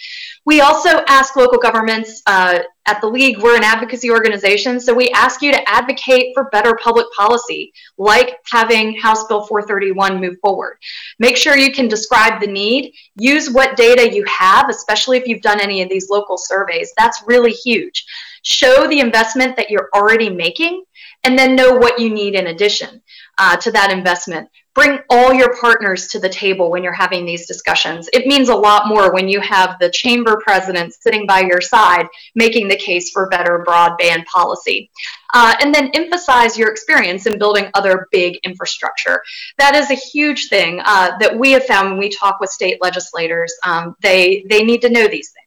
[0.44, 5.10] We also ask local governments uh, at the League, we're an advocacy organization, so we
[5.10, 10.78] ask you to advocate for better public policy, like having House Bill 431 move forward.
[11.18, 15.42] Make sure you can describe the need, use what data you have, especially if you've
[15.42, 16.92] done any of these local surveys.
[16.96, 18.04] That's really huge
[18.46, 20.84] show the investment that you're already making,
[21.24, 23.02] and then know what you need in addition
[23.38, 24.48] uh, to that investment.
[24.72, 28.08] Bring all your partners to the table when you're having these discussions.
[28.12, 32.06] It means a lot more when you have the chamber president sitting by your side
[32.34, 34.90] making the case for better broadband policy.
[35.34, 39.20] Uh, and then emphasize your experience in building other big infrastructure.
[39.58, 42.78] That is a huge thing uh, that we have found when we talk with state
[42.80, 43.52] legislators.
[43.64, 45.45] Um, they, they need to know these things.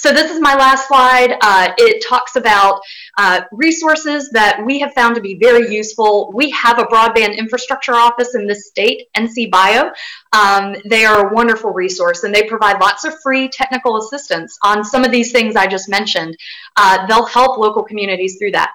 [0.00, 1.36] So this is my last slide.
[1.42, 2.80] Uh, it talks about
[3.18, 6.32] uh, resources that we have found to be very useful.
[6.32, 9.90] We have a broadband infrastructure office in this state, NC Bio.
[10.32, 14.86] Um, they are a wonderful resource and they provide lots of free technical assistance on
[14.86, 16.34] some of these things I just mentioned.
[16.76, 18.70] Uh, they'll help local communities through that.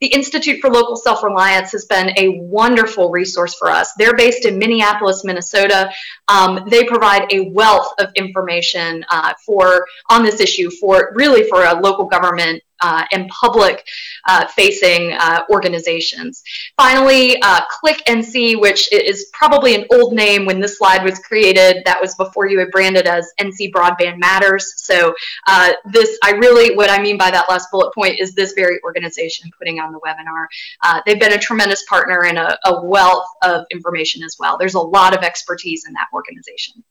[0.00, 3.92] The Institute for Local Self-Reliance has been a wonderful resource for us.
[3.98, 5.90] They're based in Minneapolis, Minnesota.
[6.28, 11.64] Um, they provide a wealth of information uh, for on this issue for really for
[11.64, 13.86] a local government uh, and public
[14.26, 16.42] uh, facing uh, organizations.
[16.76, 21.82] Finally, uh, Click NC, which is probably an old name when this slide was created.
[21.84, 24.74] That was before you had branded as NC Broadband Matters.
[24.76, 25.14] So
[25.46, 28.80] uh, this, I really, what I mean by that last bullet point is this very
[28.84, 30.46] organization putting on the webinar.
[30.82, 34.56] Uh, they've been a tremendous partner and a, a wealth of information as well.
[34.58, 36.82] There's a lot of expertise in that organization.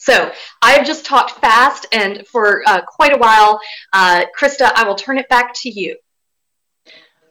[0.00, 0.32] So
[0.62, 3.60] I've just talked fast and for uh, quite a while.
[3.92, 5.94] Uh, Krista, I will turn it back to you.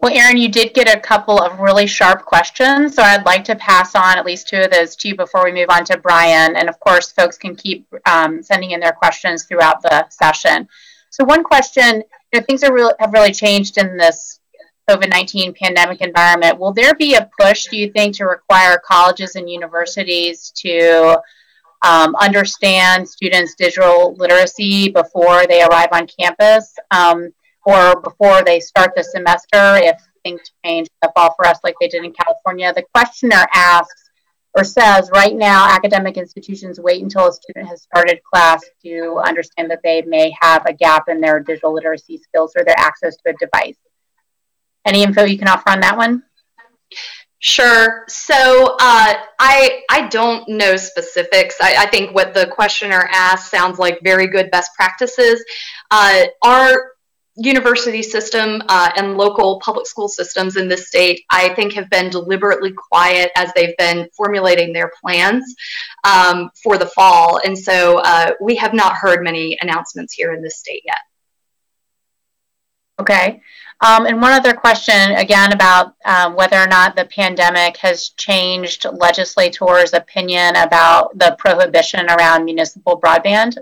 [0.01, 3.55] Well, Erin, you did get a couple of really sharp questions, so I'd like to
[3.55, 6.55] pass on at least two of those to you before we move on to Brian.
[6.55, 10.69] And of course, folks can keep um, sending in their questions throughout the session.
[11.09, 14.39] So one question you know, things are have really changed in this
[14.87, 16.59] COVID 19 pandemic environment.
[16.59, 21.19] Will there be a push, do you think, to require colleges and universities to
[21.81, 27.29] um, understand students' digital literacy before they arrive on campus um,
[27.65, 31.87] or before they start the semester if things change the fall for us like they
[31.87, 32.73] did in California?
[32.73, 34.09] The questioner asks,
[34.55, 39.69] or says right now academic institutions wait until a student has started class to understand
[39.69, 43.29] that they may have a gap in their digital literacy skills or their access to
[43.29, 43.77] a device.
[44.85, 46.23] Any info you can offer on that one?
[47.41, 48.03] Sure.
[48.09, 51.55] So uh, I I don't know specifics.
[51.61, 55.41] I, I, think what the questioner asked sounds like very good best practices.
[55.89, 56.91] Uh, our
[57.37, 62.09] university system uh, and local public school systems in this state, I think, have been
[62.09, 65.55] deliberately quiet as they've been formulating their plans
[66.03, 67.39] um, for the fall.
[67.45, 70.97] And so uh, we have not heard many announcements here in this state yet.
[72.99, 73.41] Okay.
[73.81, 78.85] Um, and one other question, again, about um, whether or not the pandemic has changed
[78.91, 83.57] legislators' opinion about the prohibition around municipal broadband.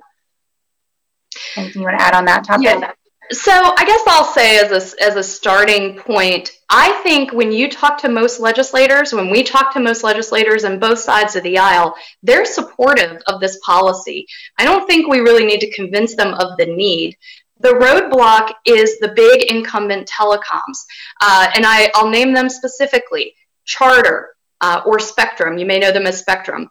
[1.55, 2.63] Anything you want to add on that topic?
[2.65, 2.91] Yeah.
[3.29, 7.69] So I guess I'll say as a, as a starting point, I think when you
[7.69, 11.57] talk to most legislators, when we talk to most legislators on both sides of the
[11.57, 14.25] aisle, they're supportive of this policy.
[14.57, 17.17] I don't think we really need to convince them of the need.
[17.59, 20.77] The roadblock is the big incumbent telecoms,
[21.21, 23.33] uh, and I, I'll name them specifically:
[23.65, 24.29] Charter
[24.61, 25.57] uh, or Spectrum.
[25.57, 26.69] You may know them as Spectrum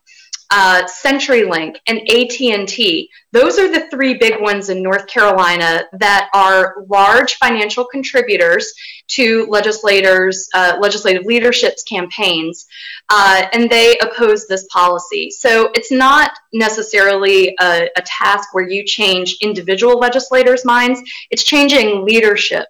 [0.50, 3.10] uh, CenturyLink, and AT&T.
[3.32, 8.72] Those are the three big ones in North Carolina that are large financial contributors
[9.08, 12.66] to legislators, uh, legislative leadership's campaigns,
[13.08, 15.30] uh, and they oppose this policy.
[15.30, 21.00] So it's not necessarily a, a task where you change individual legislators' minds.
[21.30, 22.66] It's changing leadership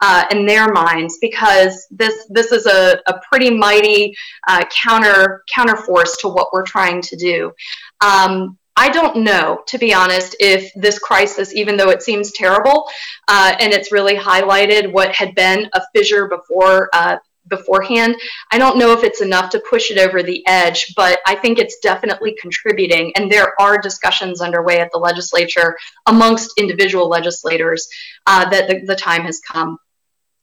[0.00, 4.14] uh, in their minds because this this is a, a pretty mighty
[4.48, 7.52] uh, counter counterforce to what we're trying to do.
[8.00, 12.86] Um, I don't know, to be honest, if this crisis, even though it seems terrible,
[13.26, 17.16] uh, and it's really highlighted what had been a fissure before uh,
[17.48, 18.16] beforehand.
[18.50, 21.58] I don't know if it's enough to push it over the edge, but I think
[21.58, 23.12] it's definitely contributing.
[23.16, 27.88] And there are discussions underway at the legislature amongst individual legislators
[28.26, 29.78] uh, that the, the, time has come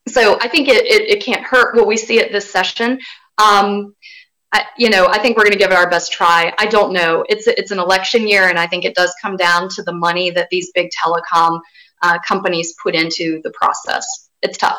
[0.08, 3.00] so I think it, it, it, can't hurt what we see at this session.
[3.38, 3.96] Um,
[4.52, 6.54] I, you know, I think we're going to give it our best try.
[6.60, 7.26] I don't know.
[7.28, 10.30] It's it's an election year, and I think it does come down to the money
[10.32, 11.60] that these big telecom
[12.02, 14.30] uh, companies put into the process.
[14.42, 14.78] It's tough.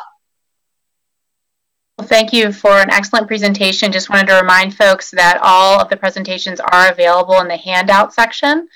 [1.97, 3.91] Well, thank you for an excellent presentation.
[3.91, 8.13] Just wanted to remind folks that all of the presentations are available in the handout
[8.13, 8.67] section.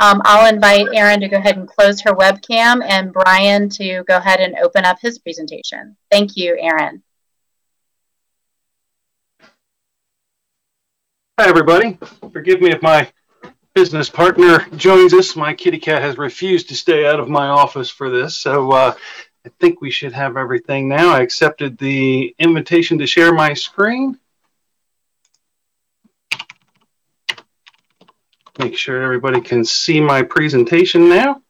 [0.00, 4.16] Um, I'll invite Erin to go ahead and close her webcam and Brian to go
[4.16, 5.96] ahead and open up his presentation.
[6.10, 7.02] Thank you, Erin.
[11.40, 11.98] Hi, everybody.
[12.32, 13.10] Forgive me if my
[13.74, 15.34] business partner joins us.
[15.34, 18.94] My kitty cat has refused to stay out of my office for this, so uh,
[19.44, 21.10] I think we should have everything now.
[21.10, 24.18] I accepted the invitation to share my screen.
[28.58, 31.42] Make sure everybody can see my presentation now.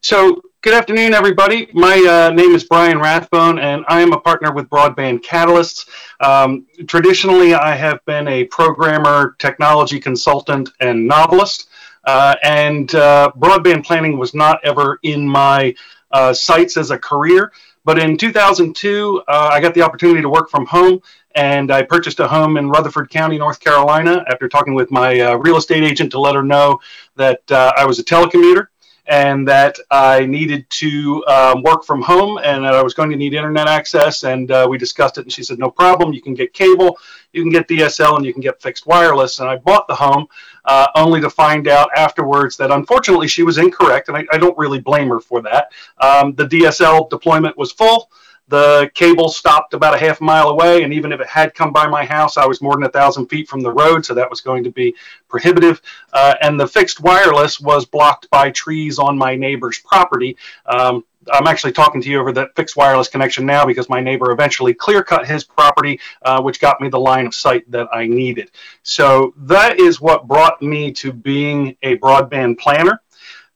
[0.00, 1.68] So good afternoon, everybody.
[1.74, 5.86] My uh, name is Brian Rathbone, and I am a partner with Broadband Catalysts.
[6.20, 11.68] Um, traditionally, I have been a programmer, technology consultant, and novelist.
[12.04, 15.74] Uh, and uh, broadband planning was not ever in my
[16.10, 17.52] uh, sights as a career.
[17.84, 21.00] But in 2002, uh, I got the opportunity to work from home
[21.34, 25.36] and I purchased a home in Rutherford County, North Carolina, after talking with my uh,
[25.36, 26.78] real estate agent to let her know
[27.16, 28.68] that uh, I was a telecommuter
[29.06, 33.16] and that I needed to um, work from home and that I was going to
[33.16, 34.24] need internet access.
[34.24, 36.12] And uh, we discussed it, and she said, No problem.
[36.12, 36.96] You can get cable,
[37.32, 39.40] you can get DSL, and you can get fixed wireless.
[39.40, 40.26] And I bought the home
[40.64, 44.56] uh, only to find out afterwards that unfortunately she was incorrect, and I, I don't
[44.56, 45.72] really blame her for that.
[46.00, 48.10] Um, the DSL deployment was full.
[48.48, 51.86] The cable stopped about a half mile away, and even if it had come by
[51.86, 54.40] my house, I was more than a thousand feet from the road, so that was
[54.40, 54.94] going to be
[55.28, 55.80] prohibitive.
[56.12, 60.36] Uh, and the fixed wireless was blocked by trees on my neighbor's property.
[60.66, 64.30] Um, I'm actually talking to you over that fixed wireless connection now because my neighbor
[64.30, 68.06] eventually clear cut his property, uh, which got me the line of sight that I
[68.06, 68.50] needed.
[68.82, 73.00] So that is what brought me to being a broadband planner.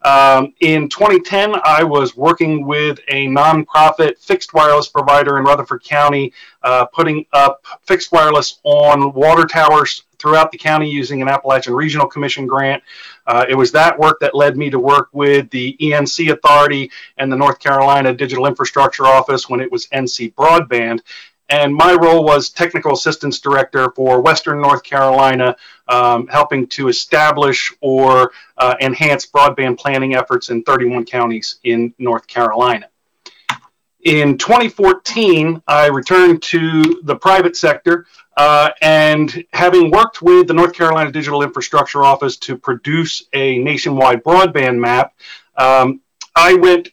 [0.08, 6.32] Um, in 2010, I was working with a nonprofit fixed wireless provider in Rutherford County,
[6.62, 12.06] uh, putting up fixed wireless on water towers throughout the county using an Appalachian Regional
[12.06, 12.82] Commission grant.
[13.26, 17.30] Uh, it was that work that led me to work with the e-NC Authority and
[17.30, 21.00] the North Carolina Digital Infrastructure Office when it was NC Broadband.
[21.48, 25.56] And my role was Technical Assistance Director for Western North Carolina,
[25.88, 32.26] um, helping to establish or uh, enhance broadband planning efforts in 31 counties in North
[32.26, 32.88] Carolina.
[34.02, 40.72] In 2014, I returned to the private sector uh, and having worked with the North
[40.72, 45.14] Carolina Digital Infrastructure Office to produce a nationwide broadband map,
[45.56, 46.00] um,
[46.36, 46.90] I went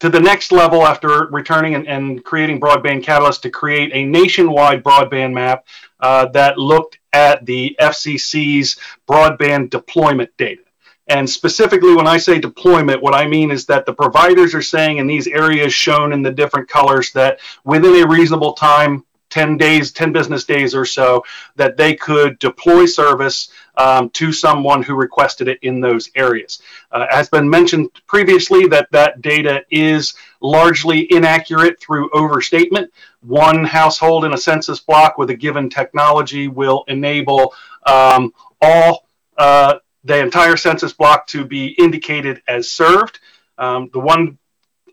[0.00, 4.84] to the next level after returning and, and, creating Broadband Catalyst to create a nationwide
[4.84, 5.66] broadband map
[6.00, 8.78] uh, that looked at the FCC's
[9.08, 10.62] broadband deployment data.
[11.08, 14.98] And specifically, when I say deployment, what I mean is that the providers are saying
[14.98, 19.92] in these areas shown in the different colors that within a reasonable time, 10 days,
[19.92, 21.24] 10 business days or so,
[21.56, 26.60] that they could deploy service um, to someone who requested it in those areas.
[26.90, 32.92] Uh, has been mentioned previously that that data is largely inaccurate through overstatement.
[33.20, 37.54] One household in a census block with a given technology will enable
[37.86, 39.06] um, all
[39.36, 43.20] uh, the entire census block to be indicated as served.
[43.58, 44.38] Um, the one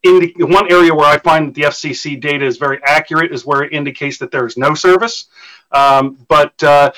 [0.06, 3.74] one area where I find that the FCC data is very accurate is where it
[3.74, 5.26] indicates that there is no service.
[5.72, 6.92] Um, but uh,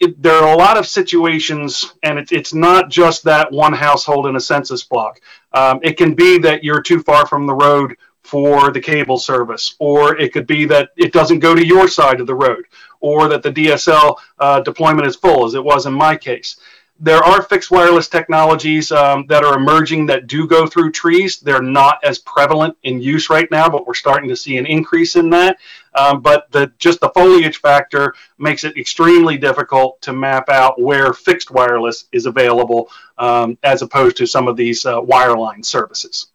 [0.00, 4.26] it, there are a lot of situations, and it, it's not just that one household
[4.26, 5.20] in a census block.
[5.52, 9.74] Um, it can be that you're too far from the road for the cable service,
[9.78, 12.64] or it could be that it doesn't go to your side of the road,
[13.00, 16.56] or that the DSL uh, deployment is full, as it was in my case
[17.02, 21.40] there are fixed wireless technologies um, that are emerging that do go through trees.
[21.40, 25.16] They're not as prevalent in use right now, but we're starting to see an increase
[25.16, 25.58] in that.
[25.94, 31.12] Um, but the, just the foliage factor makes it extremely difficult to map out where
[31.12, 32.88] fixed wireless is available
[33.18, 36.28] um, as opposed to some of these uh, wireline services.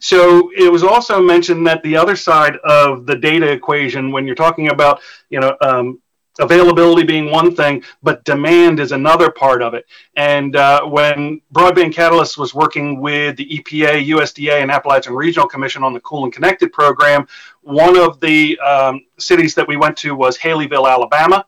[0.00, 4.34] So it was also mentioned that the other side of the data equation, when you're
[4.34, 5.00] talking about,
[5.30, 6.00] you know, um,
[6.38, 9.86] availability being one thing, but demand is another part of it.
[10.16, 15.82] And uh, when Broadband Catalyst was working with the EPA, USDA, and Appalachian Regional Commission
[15.82, 17.26] on the Cool and Connected program,
[17.62, 21.44] one of the um, cities that we went to was Haleyville, Alabama.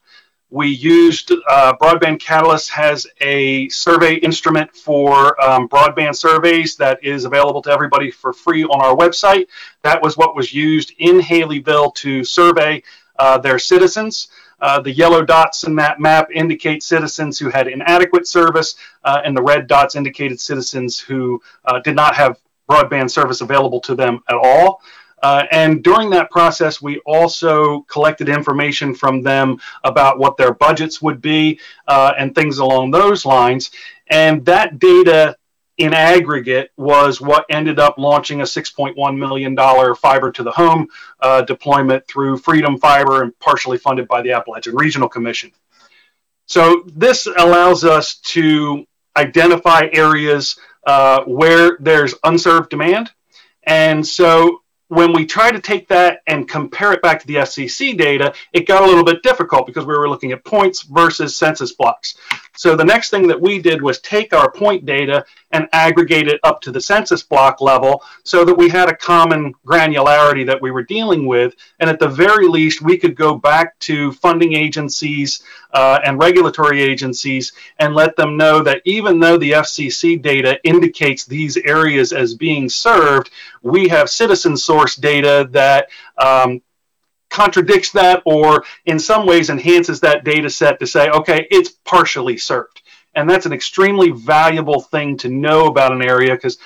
[0.50, 7.26] We used uh, Broadband Catalyst has a survey instrument for um, broadband surveys that is
[7.26, 9.48] available to everybody for free on our website.
[9.82, 12.82] That was what was used in Haleyville to survey
[13.18, 14.28] uh, their citizens.
[14.60, 19.36] Uh, the yellow dots in that map indicate citizens who had inadequate service, uh, and
[19.36, 22.38] the red dots indicated citizens who uh, did not have
[22.68, 24.82] broadband service available to them at all.
[25.22, 31.02] Uh, and during that process, we also collected information from them about what their budgets
[31.02, 33.70] would be uh, and things along those lines.
[34.10, 35.36] And that data
[35.78, 39.56] in aggregate was what ended up launching a $6.1 million
[39.94, 40.88] fiber to the home
[41.20, 45.52] uh, deployment through Freedom Fiber and partially funded by the Appalachian Regional Commission.
[46.46, 53.10] So this allows us to identify areas uh, where there's unserved demand.
[53.62, 57.96] And so when we try to take that and compare it back to the FCC
[57.96, 61.72] data, it got a little bit difficult because we were looking at points versus census
[61.72, 62.16] blocks.
[62.56, 66.40] So the next thing that we did was take our point data and aggregate it
[66.42, 70.70] up to the census block level so that we had a common granularity that we
[70.70, 71.54] were dealing with.
[71.78, 76.82] And at the very least, we could go back to funding agencies uh, and regulatory
[76.82, 82.34] agencies and let them know that even though the FCC data indicates these areas as
[82.34, 83.30] being served,
[83.62, 86.60] we have citizen source data that um,
[87.30, 92.38] contradicts that or in some ways enhances that data set to say, okay, it's partially
[92.38, 92.82] served.
[93.14, 96.58] And that's an extremely valuable thing to know about an area because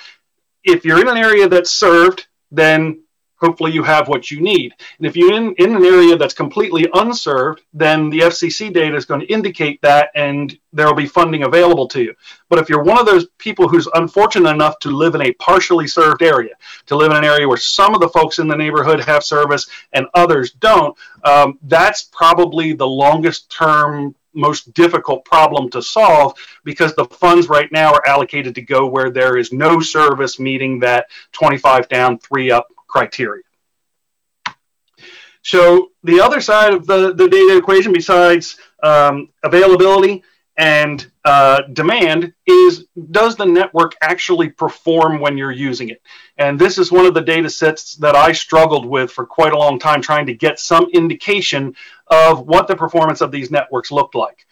[0.63, 3.02] if you're in an area that's served, then
[3.43, 4.73] hopefully you have what you need.
[4.97, 9.05] And if you're in, in an area that's completely unserved, then the FCC data is
[9.05, 12.15] going to indicate that and there will be funding available to you.
[12.49, 15.87] But if you're one of those people who's unfortunate enough to live in a partially
[15.87, 19.01] served area, to live in an area where some of the folks in the neighborhood
[19.01, 25.81] have service and others don't, um, that's probably the longest term most difficult problem to
[25.81, 26.33] solve
[26.63, 30.79] because the funds right now are allocated to go where there is no service meeting
[30.79, 33.43] that 25 down, three up criteria.
[35.41, 40.23] So the other side of the, the data equation, besides um, availability,
[40.55, 46.01] and uh, demand is does the network actually perform when you're using it?
[46.37, 49.57] And this is one of the data sets that I struggled with for quite a
[49.57, 51.75] long time, trying to get some indication
[52.07, 54.45] of what the performance of these networks looked like.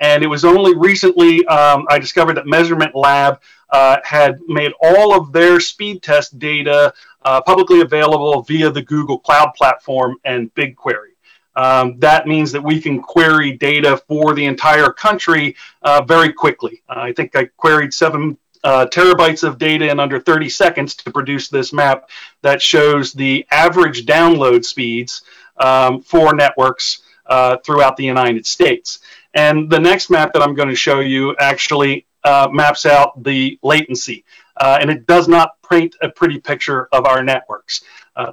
[0.00, 3.40] And it was only recently um, I discovered that Measurement Lab
[3.70, 6.92] uh, had made all of their speed test data
[7.24, 11.14] uh, publicly available via the Google Cloud Platform and BigQuery.
[11.56, 16.82] Um, that means that we can query data for the entire country uh, very quickly.
[16.88, 21.10] Uh, I think I queried seven uh, terabytes of data in under 30 seconds to
[21.10, 22.10] produce this map
[22.42, 25.22] that shows the average download speeds
[25.56, 29.00] um, for networks uh, throughout the United States.
[29.34, 33.58] And the next map that I'm going to show you actually uh, maps out the
[33.62, 34.24] latency.
[34.56, 37.82] Uh, and it does not paint a pretty picture of our networks.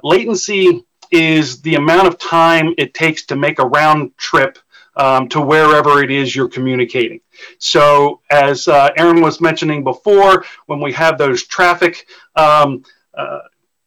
[0.02, 4.58] latency is the amount of time it takes to make a round trip
[4.96, 7.20] um, to wherever it is you're communicating.
[7.58, 12.84] So, as uh, Erin was mentioning before, when we have those traffic um,
[13.16, 13.40] uh,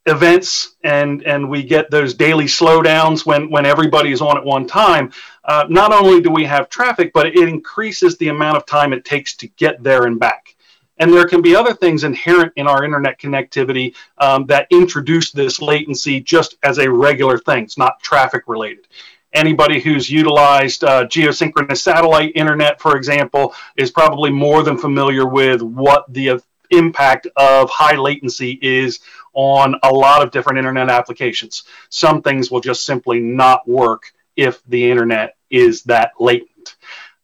[0.06, 4.68] events and and we get those daily slowdowns when when everybody is on at one
[4.68, 5.12] time,
[5.50, 9.04] uh, not only do we have traffic, but it increases the amount of time it
[9.04, 10.56] takes to get there and back.
[11.00, 15.60] And there can be other things inherent in our internet connectivity um, that introduce this
[15.60, 17.64] latency just as a regular thing.
[17.64, 18.86] It's not traffic related.
[19.34, 25.64] Anybody who's utilized uh, geosynchronous satellite internet, for example, is probably more than familiar with
[25.64, 29.00] what the impact of high latency is
[29.34, 31.64] on a lot of different internet applications.
[31.90, 36.76] Some things will just simply not work if the internet is that latent.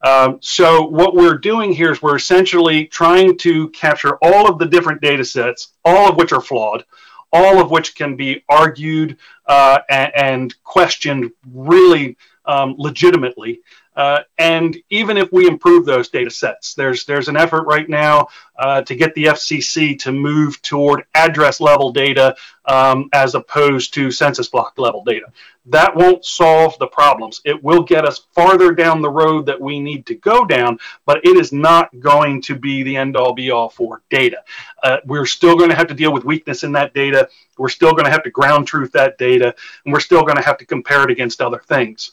[0.01, 4.65] Um, so what we're doing here is we're essentially trying to capture all of the
[4.67, 6.85] different data sets, all of which are flawed,
[7.33, 9.17] all of which can be argued
[9.47, 13.61] uh, and, and, questioned really um, legitimately,
[13.95, 18.27] uh, and even if we improve those data sets, there's there's an effort right now
[18.57, 22.35] uh, to get the FCC to move toward address level data
[22.65, 25.27] um, as opposed to census block level data.
[25.67, 27.41] That won't solve the problems.
[27.43, 31.25] It will get us farther down the road that we need to go down, but
[31.25, 34.43] it is not going to be the end all be all for data.
[34.83, 37.29] Uh, we're still going to have to deal with weakness in that data.
[37.57, 40.43] We're still going to have to ground truth that data, and we're still going to
[40.43, 42.11] have to compare it against other things.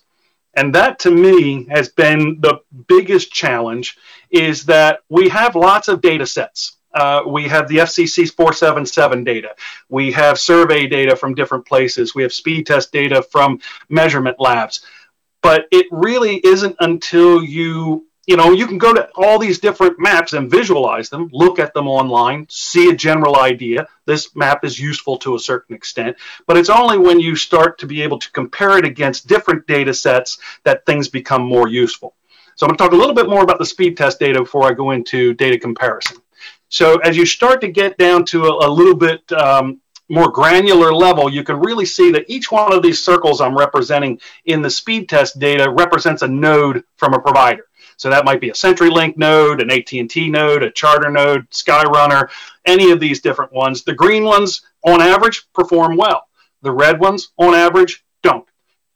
[0.55, 3.97] And that to me has been the biggest challenge
[4.31, 6.77] is that we have lots of data sets.
[6.95, 9.55] Uh, we have the FCC's 477 data.
[9.89, 12.15] We have survey data from different places.
[12.15, 14.85] We have speed test data from measurement labs.
[15.43, 19.99] But it really isn't until you you know, you can go to all these different
[19.99, 23.89] maps and visualize them, look at them online, see a general idea.
[24.07, 26.17] This map is useful to a certain extent,
[26.47, 29.93] but it's only when you start to be able to compare it against different data
[29.93, 32.15] sets that things become more useful.
[32.55, 34.71] So I'm going to talk a little bit more about the speed test data before
[34.71, 36.19] I go into data comparison.
[36.69, 40.93] So as you start to get down to a, a little bit um, more granular
[40.95, 44.71] level, you can really see that each one of these circles I'm representing in the
[44.71, 47.65] speed test data represents a node from a provider.
[48.03, 52.31] So that might be a CenturyLink node, an AT&T node, a Charter node, Skyrunner,
[52.67, 53.85] any of these different ones.
[53.85, 56.27] The green ones, on average, perform well.
[56.63, 58.45] The red ones, on average, don't.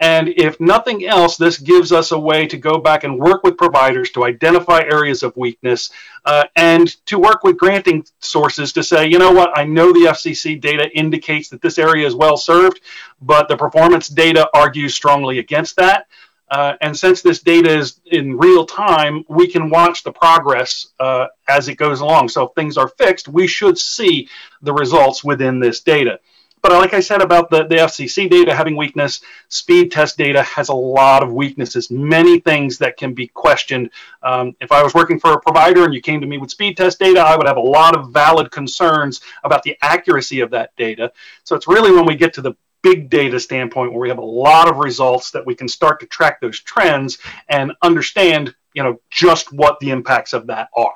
[0.00, 3.56] And if nothing else, this gives us a way to go back and work with
[3.56, 5.90] providers to identify areas of weakness
[6.24, 10.08] uh, and to work with granting sources to say, you know what, I know the
[10.10, 12.80] FCC data indicates that this area is well served,
[13.22, 16.08] but the performance data argues strongly against that.
[16.48, 21.26] Uh, and since this data is in real time, we can watch the progress uh,
[21.48, 22.28] as it goes along.
[22.28, 24.28] So if things are fixed, we should see
[24.62, 26.20] the results within this data.
[26.62, 30.68] But like I said about the, the FCC data having weakness, speed test data has
[30.68, 33.90] a lot of weaknesses, many things that can be questioned.
[34.24, 36.76] Um, if I was working for a provider and you came to me with speed
[36.76, 40.74] test data, I would have a lot of valid concerns about the accuracy of that
[40.76, 41.12] data.
[41.44, 44.24] So it's really when we get to the big data standpoint where we have a
[44.24, 47.18] lot of results that we can start to track those trends
[47.48, 50.94] and understand you know just what the impacts of that are.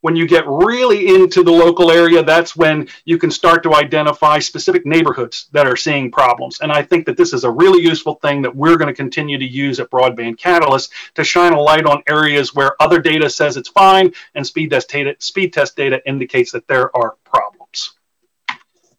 [0.00, 4.38] When you get really into the local area that's when you can start to identify
[4.38, 6.60] specific neighborhoods that are seeing problems.
[6.60, 9.38] And i think that this is a really useful thing that we're going to continue
[9.38, 13.56] to use at broadband catalyst to shine a light on areas where other data says
[13.56, 17.57] it's fine and speed test data, speed test data indicates that there are problems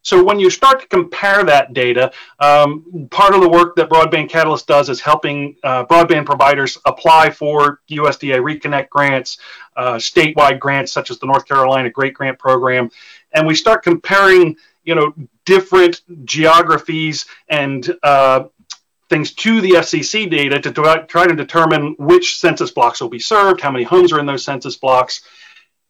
[0.01, 4.29] so when you start to compare that data, um, part of the work that Broadband
[4.29, 9.39] Catalyst does is helping uh, broadband providers apply for USDA Reconnect grants,
[9.75, 12.89] uh, statewide grants such as the North Carolina Great Grant Program,
[13.33, 15.13] and we start comparing, you know,
[15.45, 18.45] different geographies and uh,
[19.09, 23.59] things to the FCC data to try to determine which census blocks will be served,
[23.59, 25.23] how many homes are in those census blocks.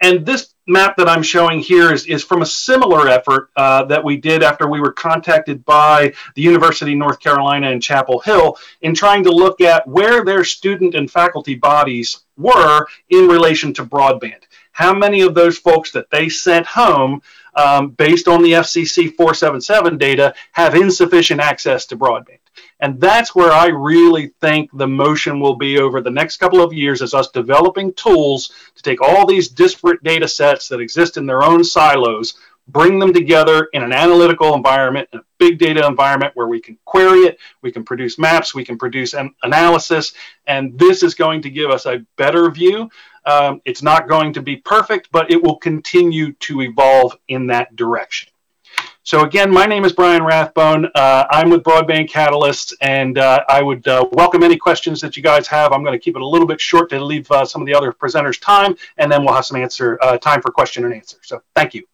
[0.01, 4.03] And this map that I'm showing here is, is from a similar effort uh, that
[4.03, 8.57] we did after we were contacted by the University of North Carolina in Chapel Hill
[8.81, 13.85] in trying to look at where their student and faculty bodies were in relation to
[13.85, 14.43] broadband.
[14.71, 17.21] How many of those folks that they sent home
[17.55, 22.39] um, based on the FCC 477 data have insufficient access to broadband?
[22.79, 26.71] And that's where I really think the motion will be over the next couple of
[26.71, 31.25] years is us developing tools to take all these disparate data sets that exist in
[31.25, 32.35] their own silos,
[32.69, 36.77] bring them together in an analytical environment, in a big data environment where we can
[36.85, 40.13] query it, we can produce maps, we can produce an analysis,
[40.47, 42.89] and this is going to give us a better view.
[43.25, 47.75] Um, it's not going to be perfect, but it will continue to evolve in that
[47.75, 48.28] direction.
[49.09, 50.85] So again, my name is Brian Rathbone.
[50.93, 55.23] Uh, I'm with Broadband Catalysts, and uh, I would uh, welcome any questions that you
[55.23, 55.73] guys have.
[55.73, 57.73] I'm going to keep it a little bit short to leave uh, some of the
[57.73, 61.17] other presenters time, and then we'll have some answer uh, time for question and answer.
[61.23, 61.87] So thank you.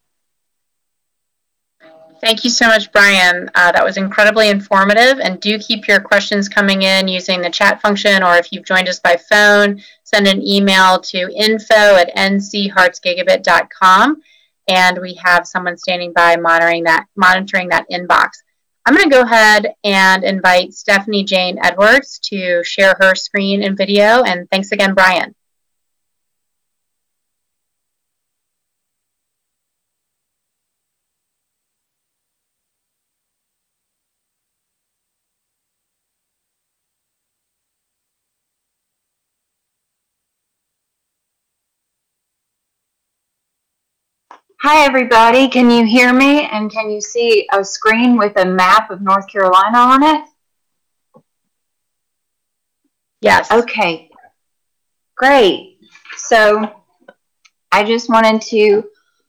[2.19, 3.49] Thank you so much, Brian.
[3.55, 5.21] Uh, that was incredibly informative.
[5.21, 8.89] And do keep your questions coming in using the chat function, or if you've joined
[8.89, 14.21] us by phone, send an email to info at ncheartsgigabit.com
[14.67, 18.29] and we have someone standing by monitoring that monitoring that inbox.
[18.85, 23.75] I'm going to go ahead and invite Stephanie Jane Edwards to share her screen and
[23.75, 24.23] video.
[24.23, 25.33] And thanks again, Brian.
[44.67, 45.47] Hi, everybody.
[45.47, 46.47] Can you hear me?
[46.47, 50.25] And can you see a screen with a map of North Carolina on it?
[53.21, 53.51] Yes.
[53.51, 54.09] Okay.
[55.15, 55.77] Great.
[56.17, 56.81] So
[57.71, 58.85] I just wanted to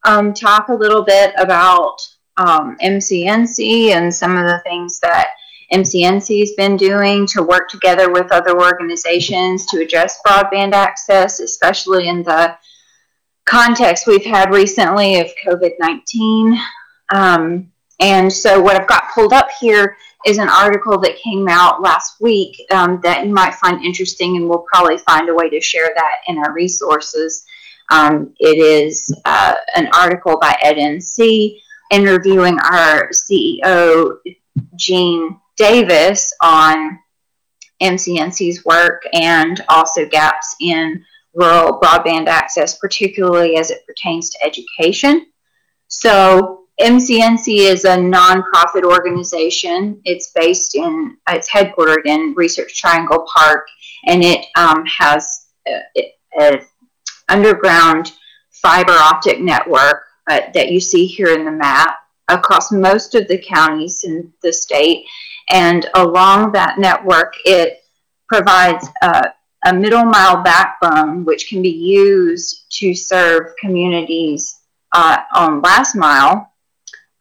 [0.07, 1.99] um, talk a little bit about
[2.39, 5.33] um, MCNC and some of the things that
[5.71, 12.09] MCNC has been doing to work together with other organizations to address broadband access, especially
[12.09, 12.57] in the
[13.47, 16.59] context we've had recently of COVID 19.
[17.13, 21.81] Um, and so, what I've got pulled up here is an article that came out
[21.81, 25.61] last week um, that you might find interesting, and we'll probably find a way to
[25.61, 27.47] share that in our resources.
[27.91, 31.61] Um, it is uh, an article by EdNC
[31.93, 34.17] interviewing our CEO,
[34.75, 36.99] Jean Davis, on
[37.81, 41.05] MCNC's work and also gaps in
[41.37, 45.27] rural broadband access, particularly as it pertains to education.
[45.89, 50.01] So MCNC is a nonprofit organization.
[50.05, 53.67] It's based in, it's headquartered in Research Triangle Park,
[54.07, 55.47] and it um, has
[56.39, 56.61] an
[57.29, 58.13] underground
[58.51, 61.97] fiber optic network uh, that you see here in the map
[62.29, 65.05] across most of the counties in the state.
[65.51, 67.85] And along that network, it
[68.29, 69.29] provides uh,
[69.65, 74.61] a middle mile backbone which can be used to serve communities
[74.95, 76.53] uh, on last mile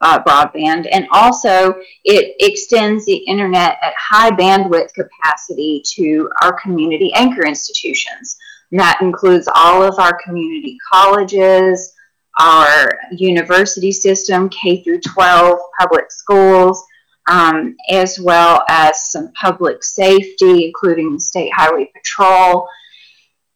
[0.02, 0.88] uh, broadband.
[0.92, 8.38] And also it extends the internet at high bandwidth capacity to our community anchor institutions.
[8.72, 11.94] And that includes all of our community colleges
[12.38, 16.84] our university system k through 12 public schools
[17.28, 22.68] um, as well as some public safety, including the State Highway Patrol,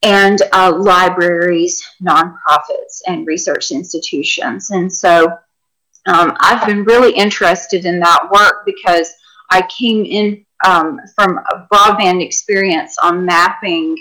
[0.02, 4.70] and uh, libraries, nonprofits, and research institutions.
[4.72, 5.28] And so
[6.08, 9.12] um, I've been really interested in that work because
[9.50, 13.98] I came in um, from a broadband experience on mapping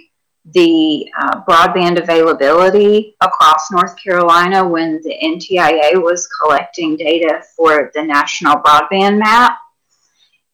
[0.55, 8.03] the uh, broadband availability across North Carolina when the NTIA was collecting data for the
[8.03, 9.59] national broadband map.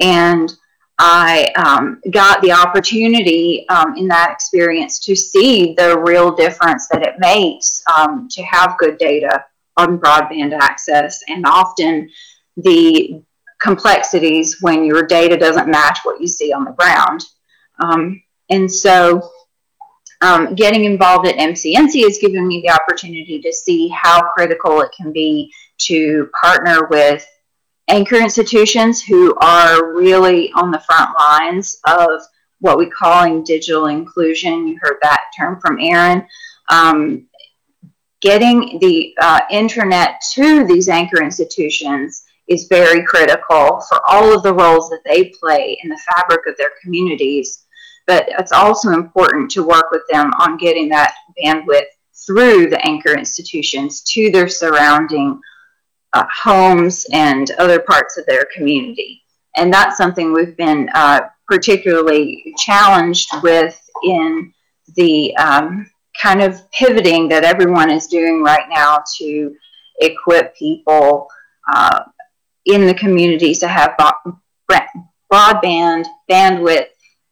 [0.00, 0.52] And
[0.98, 7.02] I um, got the opportunity um, in that experience to see the real difference that
[7.02, 9.44] it makes um, to have good data
[9.76, 12.08] on broadband access and often
[12.56, 13.20] the
[13.60, 17.24] complexities when your data doesn't match what you see on the ground.
[17.80, 19.30] Um, and so
[20.24, 24.90] um, getting involved at MCNC has given me the opportunity to see how critical it
[24.96, 27.26] can be to partner with
[27.88, 32.22] anchor institutions who are really on the front lines of
[32.60, 34.66] what we call in digital inclusion.
[34.66, 36.26] You heard that term from Erin.
[36.70, 37.26] Um,
[38.22, 44.54] getting the uh, internet to these anchor institutions is very critical for all of the
[44.54, 47.63] roles that they play in the fabric of their communities.
[48.06, 51.86] But it's also important to work with them on getting that bandwidth
[52.26, 55.40] through the anchor institutions to their surrounding
[56.12, 59.22] uh, homes and other parts of their community.
[59.56, 64.52] And that's something we've been uh, particularly challenged with in
[64.96, 65.90] the um,
[66.20, 69.54] kind of pivoting that everyone is doing right now to
[70.00, 71.28] equip people
[71.72, 72.04] uh,
[72.66, 73.96] in the communities to have
[75.32, 76.86] broadband bandwidth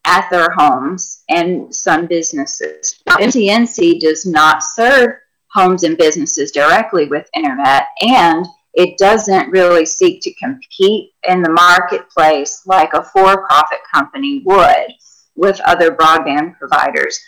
[0.05, 3.01] at their homes and some businesses.
[3.09, 5.11] MCNC does not serve
[5.53, 11.51] homes and businesses directly with internet, and it doesn't really seek to compete in the
[11.51, 14.93] marketplace like a for profit company would
[15.37, 17.19] with other broadband providers.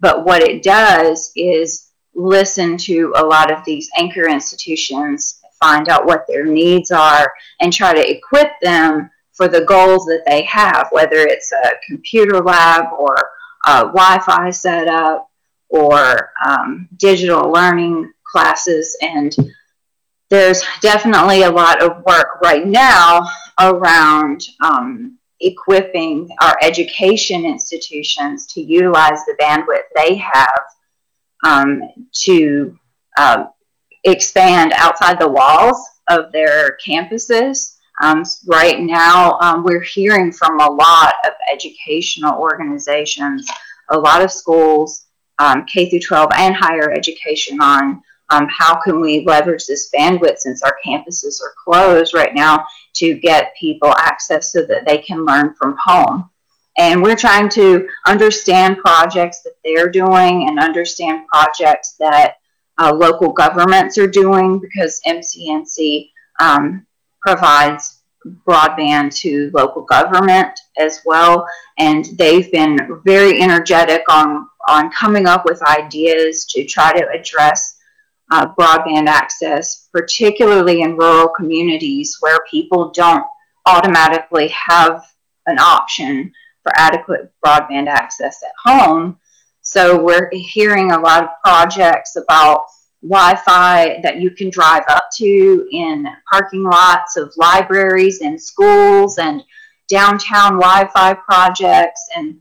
[0.00, 6.06] But what it does is listen to a lot of these anchor institutions, find out
[6.06, 10.88] what their needs are, and try to equip them for the goals that they have,
[10.90, 13.16] whether it's a computer lab or
[13.66, 15.28] a Wi Fi setup
[15.68, 18.96] or um, digital learning classes.
[19.02, 19.34] And
[20.30, 23.20] there's definitely a lot of work right now
[23.60, 30.62] around um, equipping our education institutions to utilize the bandwidth they have
[31.44, 31.82] um,
[32.12, 32.78] to
[33.18, 33.44] uh,
[34.04, 35.78] expand outside the walls
[36.08, 37.73] of their campuses.
[38.02, 43.46] Um, right now, um, we're hearing from a lot of educational organizations,
[43.90, 45.06] a lot of schools,
[45.38, 50.38] um, K through 12 and higher education on um, how can we leverage this bandwidth
[50.38, 55.24] since our campuses are closed right now to get people access so that they can
[55.24, 56.30] learn from home.
[56.78, 62.36] And we're trying to understand projects that they're doing and understand projects that
[62.78, 66.84] uh, local governments are doing because MCNC um,
[67.24, 68.00] provides
[68.46, 71.46] broadband to local government as well.
[71.78, 77.78] And they've been very energetic on, on coming up with ideas to try to address
[78.30, 83.24] uh, broadband access, particularly in rural communities where people don't
[83.66, 85.04] automatically have
[85.46, 89.18] an option for adequate broadband access at home.
[89.60, 92.64] So we're hearing a lot of projects about
[93.08, 99.42] Wi-Fi that you can drive up to in parking lots of libraries and schools and
[99.88, 102.08] downtown Wi-Fi projects.
[102.16, 102.40] And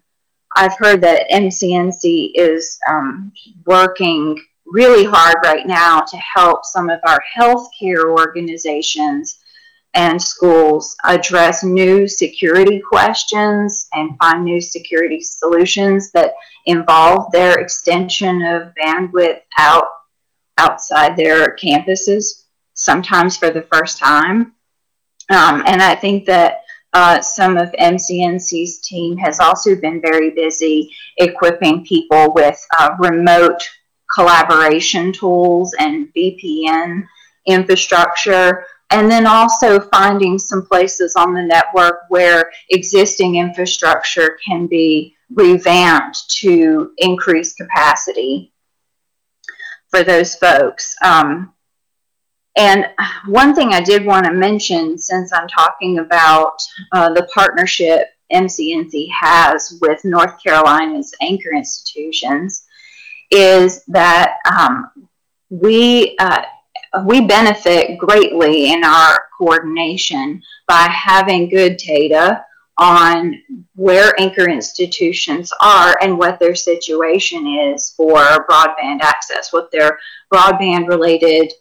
[0.55, 3.34] I've heard that MCNC is um,
[3.66, 9.39] working really hard right now to help some of our healthcare organizations
[9.95, 16.34] and schools address new security questions and find new security solutions that
[16.66, 19.86] involve their extension of bandwidth out
[20.58, 22.43] outside their campuses,
[22.74, 24.54] sometimes for the first time.
[25.30, 30.91] Um, and I think that uh, some of MCNC's team has also been very busy
[31.18, 33.62] equipping people with uh, remote
[34.14, 37.04] collaboration tools and VPN
[37.47, 45.16] infrastructure, and then also finding some places on the network where existing infrastructure can be
[45.32, 48.53] revamped to increase capacity
[49.94, 50.96] for those folks.
[51.04, 51.54] Um,
[52.58, 52.88] and
[53.28, 56.58] one thing I did want to mention, since I'm talking about
[56.91, 62.66] uh, the partnership MCNC has with North Carolina's anchor institutions,
[63.30, 64.91] is that um,
[65.50, 66.41] we uh,
[67.06, 72.44] we benefit greatly in our coordination by having good data
[72.78, 73.40] on
[73.76, 78.18] where anchor institutions are and what their situation is for
[78.50, 80.00] broadband access, what their
[80.34, 81.54] broadband related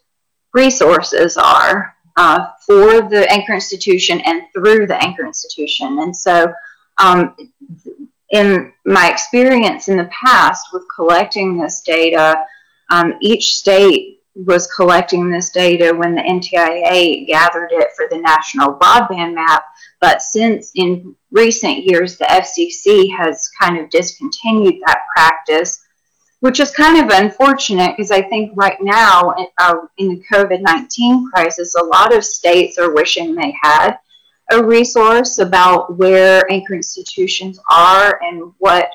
[0.53, 5.99] resources are uh, for the anchor institution and through the anchor institution.
[5.99, 6.51] And so
[6.97, 7.35] um,
[8.31, 12.43] in my experience in the past with collecting this data,
[12.89, 18.73] um, each state was collecting this data when the NTIA gathered it for the national
[18.75, 19.63] broadband map.
[20.03, 25.81] But since in recent years, the FCC has kind of discontinued that practice,
[26.41, 31.31] which is kind of unfortunate because I think right now uh, in the COVID 19
[31.33, 33.95] crisis, a lot of states are wishing they had
[34.51, 38.89] a resource about where anchor institutions are and what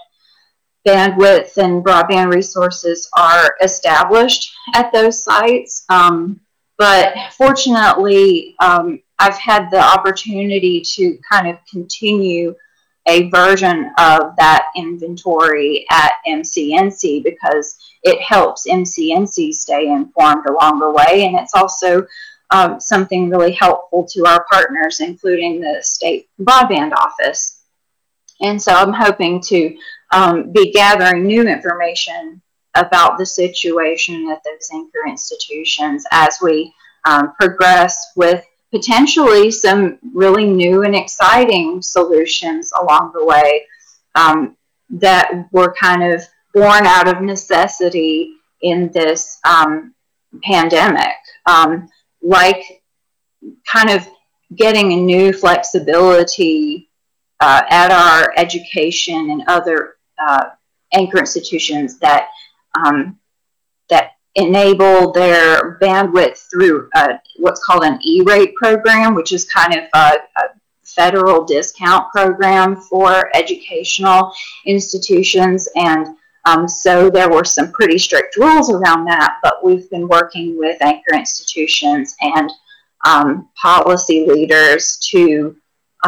[0.86, 5.86] bandwidth and broadband resources are established at those sites.
[5.88, 6.40] Um,
[6.76, 12.54] but fortunately, um, I've had the opportunity to kind of continue
[13.06, 20.90] a version of that inventory at MCNC because it helps MCNC stay informed along the
[20.90, 21.24] way.
[21.24, 22.06] And it's also
[22.50, 27.62] um, something really helpful to our partners, including the state broadband office.
[28.40, 29.76] And so I'm hoping to
[30.12, 32.40] um, be gathering new information
[32.74, 36.72] about the situation at those anchor institutions as we
[37.04, 43.64] um, progress with potentially some really new and exciting solutions along the way
[44.14, 44.56] um,
[44.90, 46.22] that were kind of
[46.54, 49.94] born out of necessity in this um,
[50.42, 51.16] pandemic,
[51.46, 51.88] um,
[52.22, 52.82] like
[53.66, 54.06] kind of
[54.54, 56.90] getting a new flexibility
[57.40, 60.46] uh, at our education and other uh,
[60.92, 62.28] anchor institutions that
[62.84, 63.18] um,
[63.88, 69.84] that enable their bandwidth through uh, what's called an E-rate program, which is kind of
[69.94, 70.42] a, a
[70.84, 74.32] federal discount program for educational
[74.64, 75.68] institutions.
[75.74, 80.56] And um, so there were some pretty strict rules around that, but we've been working
[80.56, 82.50] with anchor institutions and
[83.06, 85.56] um, policy leaders to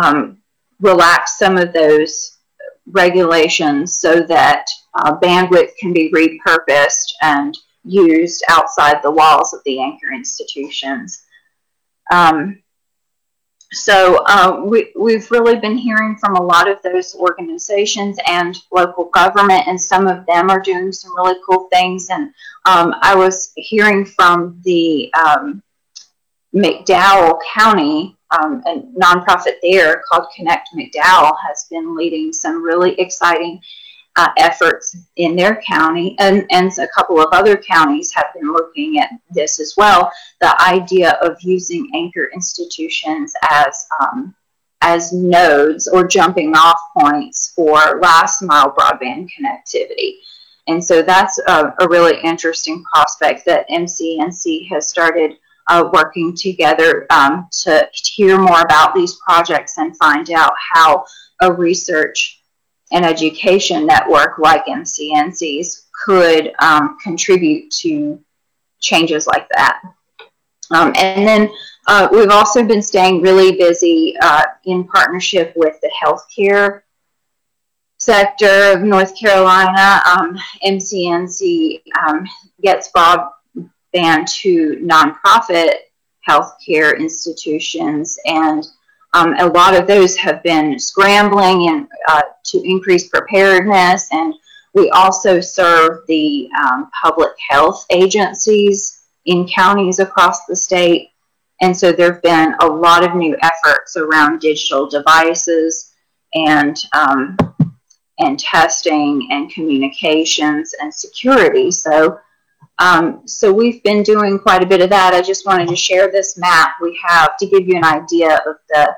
[0.00, 0.38] um,
[0.80, 2.38] relax some of those
[2.86, 9.80] regulations so that uh, bandwidth can be repurposed and used outside the walls of the
[9.80, 11.24] anchor institutions.
[12.10, 12.62] Um,
[13.72, 19.04] so uh, we, we've really been hearing from a lot of those organizations and local
[19.04, 22.08] government, and some of them are doing some really cool things.
[22.10, 22.32] And
[22.66, 25.62] um, I was hearing from the um,
[26.52, 33.60] McDowell County, um, a nonprofit there called Connect McDowell, has been leading some really exciting
[34.16, 38.98] uh, efforts in their county, and, and a couple of other counties have been looking
[38.98, 40.10] at this as well.
[40.40, 44.34] The idea of using anchor institutions as um,
[44.82, 50.14] as nodes or jumping off points for last mile broadband connectivity.
[50.68, 55.36] And so that's a, a really interesting prospect that MCNC has started
[55.68, 61.04] uh, working together um, to hear more about these projects and find out how
[61.42, 62.39] a research
[62.92, 68.20] an education network like MCNC's could um, contribute to
[68.80, 69.80] changes like that.
[70.70, 71.50] Um, and then
[71.86, 76.82] uh, we've also been staying really busy uh, in partnership with the healthcare
[77.98, 80.00] sector of North Carolina.
[80.06, 82.26] Um, MCNC um,
[82.62, 85.74] gets broadband to nonprofit
[86.28, 88.66] healthcare institutions and
[89.12, 94.34] um, a lot of those have been scrambling and uh, to increase preparedness, and
[94.74, 101.10] we also serve the um, public health agencies in counties across the state.
[101.60, 105.92] And so there have been a lot of new efforts around digital devices
[106.34, 107.36] and um,
[108.18, 111.70] and testing and communications and security.
[111.70, 112.20] So
[112.78, 115.12] um, so we've been doing quite a bit of that.
[115.12, 118.56] I just wanted to share this map we have to give you an idea of
[118.70, 118.94] the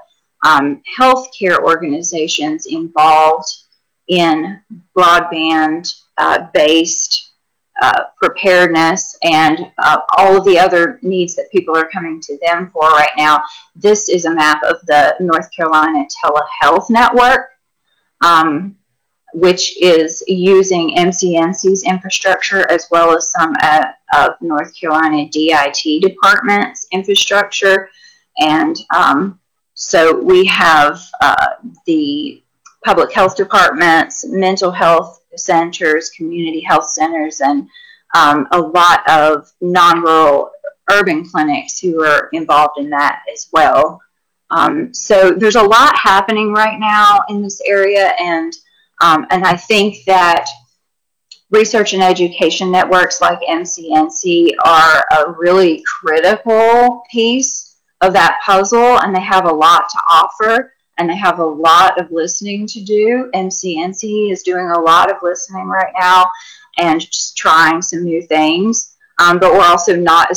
[0.47, 3.49] um, healthcare organizations involved
[4.09, 4.61] in
[4.97, 6.47] broadband uh,
[7.81, 12.71] uh, preparedness and uh, all of the other needs that people are coming to them
[12.73, 13.43] for right now.
[13.75, 17.49] This is a map of the North Carolina Telehealth Network.
[18.21, 18.77] Um,
[19.33, 26.87] which is using MCNC's infrastructure as well as some uh, of North Carolina DIT department's
[26.93, 27.89] infrastructure.
[28.39, 29.41] And um,
[29.74, 31.47] so we have uh,
[31.87, 32.43] the
[32.85, 37.68] public health departments, mental health centers, community health centers, and
[38.14, 40.51] um, a lot of non-rural
[40.91, 44.01] urban clinics who are involved in that as well.
[44.51, 48.53] Um, so there's a lot happening right now in this area, and
[49.03, 50.46] um, and I think that
[51.50, 59.14] research and education networks like MCNC are a really critical piece of that puzzle, and
[59.14, 63.30] they have a lot to offer, and they have a lot of listening to do.
[63.34, 66.24] MCNC is doing a lot of listening right now
[66.78, 68.96] and just trying some new things.
[69.18, 70.28] Um, but we're also not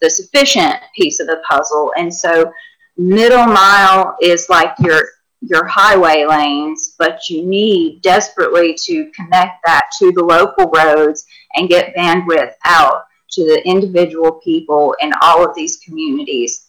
[0.00, 2.52] the sufficient piece of the puzzle, and so
[2.96, 5.02] middle mile is like your
[5.40, 11.68] your highway lanes, but you need desperately to connect that to the local roads and
[11.68, 16.66] get bandwidth out to the individual people in all of these communities.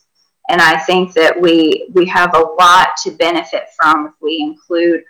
[0.49, 5.03] And I think that we we have a lot to benefit from if we include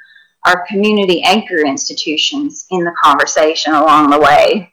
[0.46, 4.70] our community anchor institutions in the conversation along the way.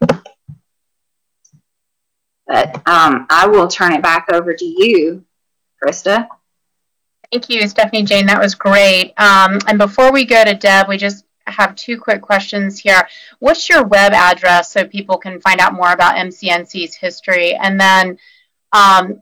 [2.47, 5.25] But um, I will turn it back over to you,
[5.83, 6.27] Krista.
[7.31, 8.25] Thank you, Stephanie Jane.
[8.27, 9.13] That was great.
[9.17, 13.07] Um, and before we go to Deb, we just have two quick questions here.
[13.39, 17.55] What's your web address so people can find out more about MCNC's history?
[17.55, 18.17] And then
[18.71, 19.19] um,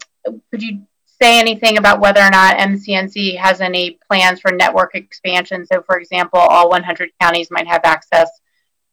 [0.52, 0.84] could you
[1.22, 5.66] say anything about whether or not MCNC has any plans for network expansion?
[5.66, 8.30] So, for example, all 100 counties might have access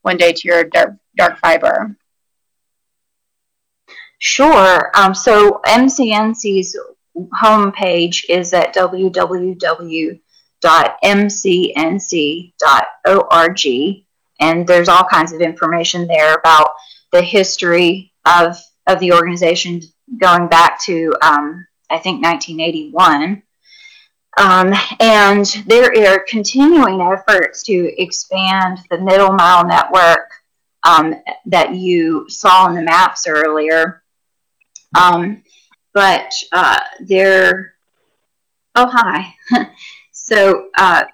[0.03, 1.97] one day to your dark, dark fiber.
[4.19, 4.91] Sure.
[4.95, 6.77] Um, so MCNC's
[7.17, 10.15] homepage is at www.mcnc.org,
[14.41, 16.69] and there's all kinds of information there about
[17.13, 18.57] the history of
[18.87, 19.81] of the organization
[20.19, 23.43] going back to um, I think 1981.
[24.39, 30.31] Um, and there are continuing efforts to expand the middle mile network
[30.85, 31.15] um,
[31.47, 34.03] that you saw in the maps earlier.
[34.99, 35.43] Um,
[35.93, 37.75] but uh, there,
[38.75, 39.35] oh hi.
[40.13, 41.05] so uh,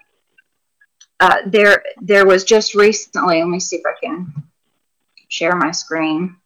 [1.21, 3.41] uh, there, there was just recently.
[3.41, 4.33] Let me see if I can
[5.29, 6.37] share my screen.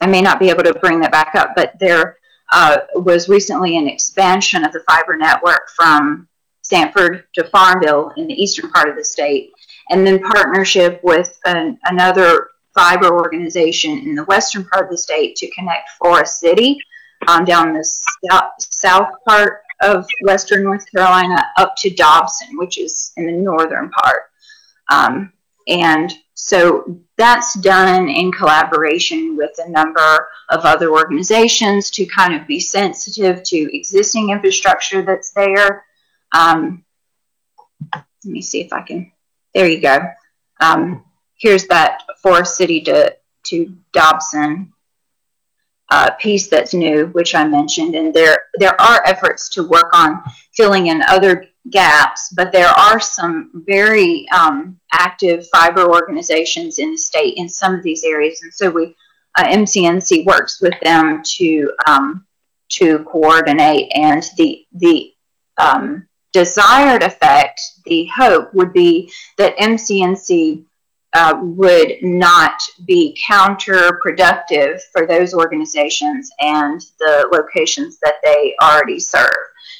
[0.00, 2.18] I may not be able to bring that back up, but there
[2.52, 6.26] uh, was recently an expansion of the fiber network from
[6.62, 9.52] Sanford to Farmville in the eastern part of the state,
[9.90, 15.36] and then partnership with an, another fiber organization in the western part of the state
[15.36, 16.78] to connect Forest City
[17.28, 23.12] um, down the south, south part of western North Carolina up to Dobson, which is
[23.16, 24.22] in the northern part.
[24.90, 25.32] Um,
[25.68, 32.46] and so that's done in collaboration with a number of other organizations to kind of
[32.46, 35.84] be sensitive to existing infrastructure that's there.
[36.32, 36.84] Um,
[37.94, 39.12] let me see if I can,
[39.54, 40.00] there you go.
[40.60, 41.04] Um,
[41.36, 44.72] here's that Forest City to, to Dobson
[45.90, 50.22] uh, piece that's new, which I mentioned, and there there are efforts to work on
[50.54, 56.98] filling in other gaps, but there are some very um, active fiber organizations in the
[56.98, 58.94] state in some of these areas, and so we
[59.38, 62.24] uh, MCNC works with them to um,
[62.68, 65.12] to coordinate, and the the
[65.58, 70.64] um, desired effect, the hope would be that MCNC
[71.12, 79.28] uh, would not be counterproductive for those organizations and the locations that they already serve.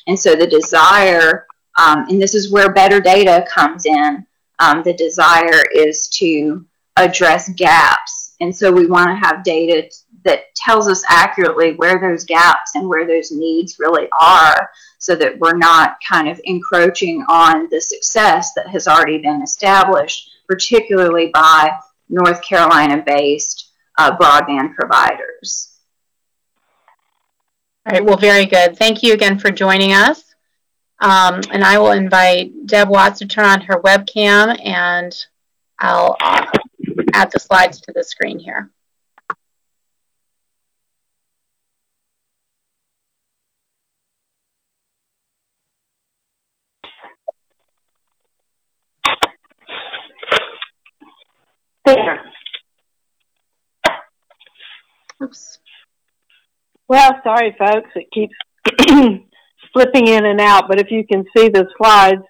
[0.07, 1.47] And so the desire,
[1.79, 4.27] um, and this is where better data comes in,
[4.59, 6.67] um, the desire is to
[6.97, 8.35] address gaps.
[8.41, 9.89] And so we want to have data
[10.25, 15.39] that tells us accurately where those gaps and where those needs really are so that
[15.39, 21.71] we're not kind of encroaching on the success that has already been established particularly by
[22.09, 25.79] North Carolina based uh, broadband providers.
[27.87, 28.77] All right, well, very good.
[28.77, 30.25] Thank you again for joining us.
[30.99, 35.17] Um, and I will invite Deb Watts to turn on her webcam and
[35.79, 36.47] I'll uh,
[37.15, 38.73] add the slides to the screen here.
[55.23, 55.59] Oops.
[56.89, 57.91] Well, sorry, folks.
[57.95, 58.35] It keeps
[59.73, 62.23] flipping in and out, but if you can see the slides.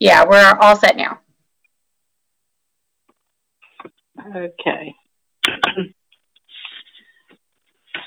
[0.00, 1.20] Yeah, we're all set now.
[4.36, 4.94] Okay.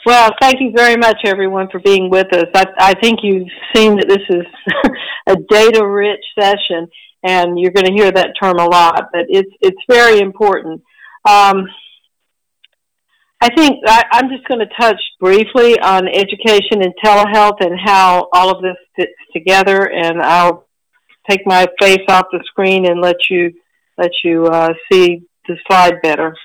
[0.05, 2.47] Well, thank you very much, everyone, for being with us.
[2.55, 4.45] I, I think you've seen that this is
[5.27, 6.87] a data-rich session,
[7.23, 10.81] and you're going to hear that term a lot, but it's it's very important.
[11.27, 11.67] Um,
[13.43, 18.29] I think I, I'm just going to touch briefly on education and telehealth and how
[18.33, 20.67] all of this fits together, and I'll
[21.29, 23.51] take my face off the screen and let you
[23.97, 26.35] let you uh, see the slide better.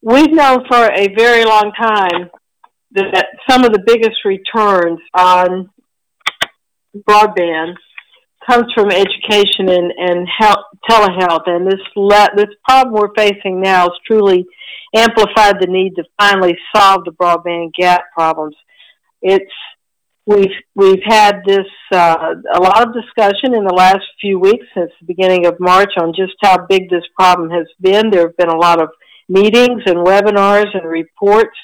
[0.00, 2.30] We've known for a very long time
[2.92, 5.70] that some of the biggest returns on
[7.08, 7.74] broadband
[8.48, 11.46] comes from education and, and health, telehealth.
[11.46, 14.46] And this, le- this problem we're facing now has truly
[14.94, 18.56] amplified the need to finally solve the broadband gap problems.
[19.20, 19.52] It's
[20.26, 24.90] we've we've had this uh, a lot of discussion in the last few weeks since
[25.00, 28.10] the beginning of March on just how big this problem has been.
[28.10, 28.90] There have been a lot of
[29.28, 31.56] meetings and webinars and reports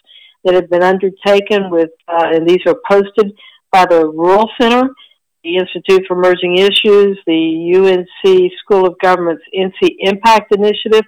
[0.45, 3.33] that have been undertaken with, uh, and these are posted
[3.73, 4.89] by the Rural Center,
[5.43, 11.05] the Institute for Emerging Issues, the UNC School of Government's NC Impact Initiative.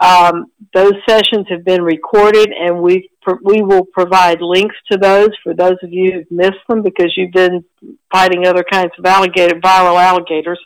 [0.00, 3.08] Um, those sessions have been recorded, and we
[3.42, 7.32] we will provide links to those for those of you who've missed them because you've
[7.32, 7.64] been
[8.12, 10.60] fighting other kinds of alligator viral alligators.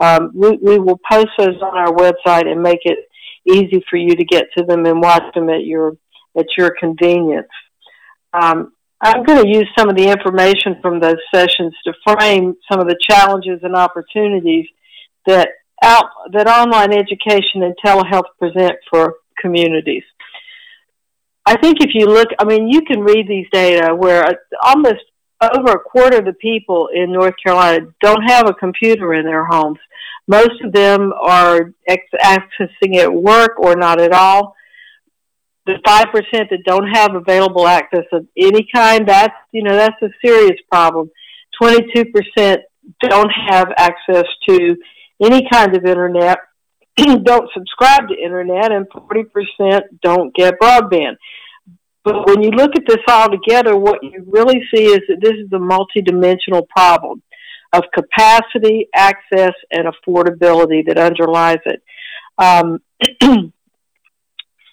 [0.00, 2.98] Um, we, we will post those on our website and make it
[3.46, 5.96] easy for you to get to them and watch them at your
[6.36, 7.48] at your convenience.
[8.32, 8.72] Um,
[9.02, 12.86] I'm going to use some of the information from those sessions to frame some of
[12.86, 14.66] the challenges and opportunities
[15.26, 15.48] that
[15.82, 20.02] out, that online education and telehealth present for communities.
[21.46, 24.24] I think if you look, I mean, you can read these data where
[24.62, 25.00] almost
[25.42, 29.46] over a quarter of the people in North Carolina don't have a computer in their
[29.46, 29.78] homes.
[30.28, 34.54] Most of them are accessing it at work or not at all.
[35.70, 40.02] The five percent that don't have available access of any kind, that's you know that's
[40.02, 41.08] a serious problem.
[41.60, 42.62] Twenty-two percent
[43.00, 44.76] don't have access to
[45.22, 46.38] any kind of internet,
[46.96, 51.16] don't subscribe to internet, and forty percent don't get broadband.
[52.02, 55.34] But when you look at this all together, what you really see is that this
[55.34, 57.22] is a multidimensional problem
[57.72, 61.80] of capacity, access, and affordability that underlies it.
[62.38, 62.80] Um,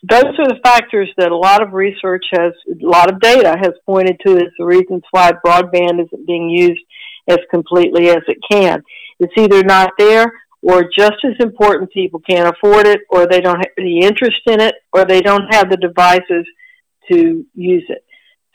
[0.03, 3.73] those are the factors that a lot of research has, a lot of data has
[3.85, 6.81] pointed to as the reasons why broadband isn't being used
[7.27, 8.83] as completely as it can.
[9.19, 10.31] It's either not there
[10.61, 14.61] or just as important people can't afford it or they don't have any interest in
[14.61, 16.45] it or they don't have the devices
[17.11, 18.03] to use it.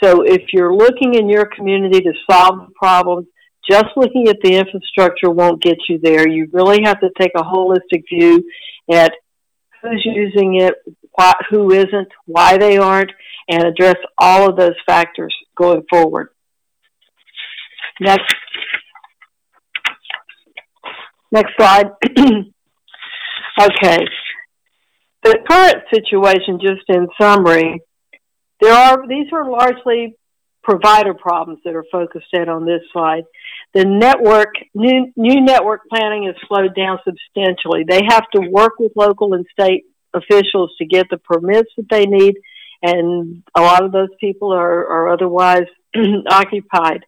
[0.02, 3.26] So if you're looking in your community to solve the problems,
[3.68, 6.28] just looking at the infrastructure won't get you there.
[6.28, 8.44] You really have to take a holistic view
[8.90, 9.12] at
[9.80, 10.74] who's using it,
[11.50, 13.12] who isn't, why they aren't,
[13.48, 16.28] and address all of those factors going forward.
[18.00, 18.34] Next.
[21.30, 21.90] Next slide.
[23.60, 23.98] okay.
[25.22, 27.80] The current situation, just in summary,
[28.60, 30.16] there are these are largely
[30.62, 33.24] provider problems that are focused in on this slide.
[33.74, 37.84] The network new new network planning has slowed down substantially.
[37.88, 39.84] They have to work with local and state
[40.14, 42.36] officials to get the permits that they need,
[42.82, 45.66] and a lot of those people are, are otherwise
[46.30, 47.04] occupied.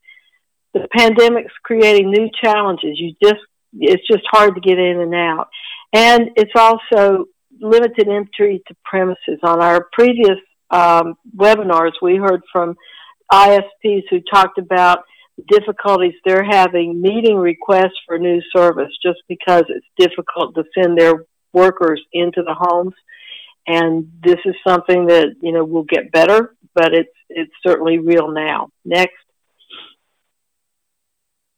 [0.72, 2.98] The pandemic's creating new challenges.
[2.98, 3.40] You just
[3.76, 5.48] it's just hard to get in and out,
[5.92, 7.26] and it's also
[7.60, 9.38] limited entry to premises.
[9.42, 10.38] On our previous
[10.70, 12.76] um, webinars, we heard from
[13.32, 15.04] ISPs who talked about
[15.48, 21.24] difficulties they're having meeting requests for new service just because it's difficult to send their
[21.54, 22.94] workers into the homes.
[23.66, 28.30] And this is something that, you know, will get better, but it's, it's certainly real
[28.30, 28.68] now.
[28.84, 29.14] Next.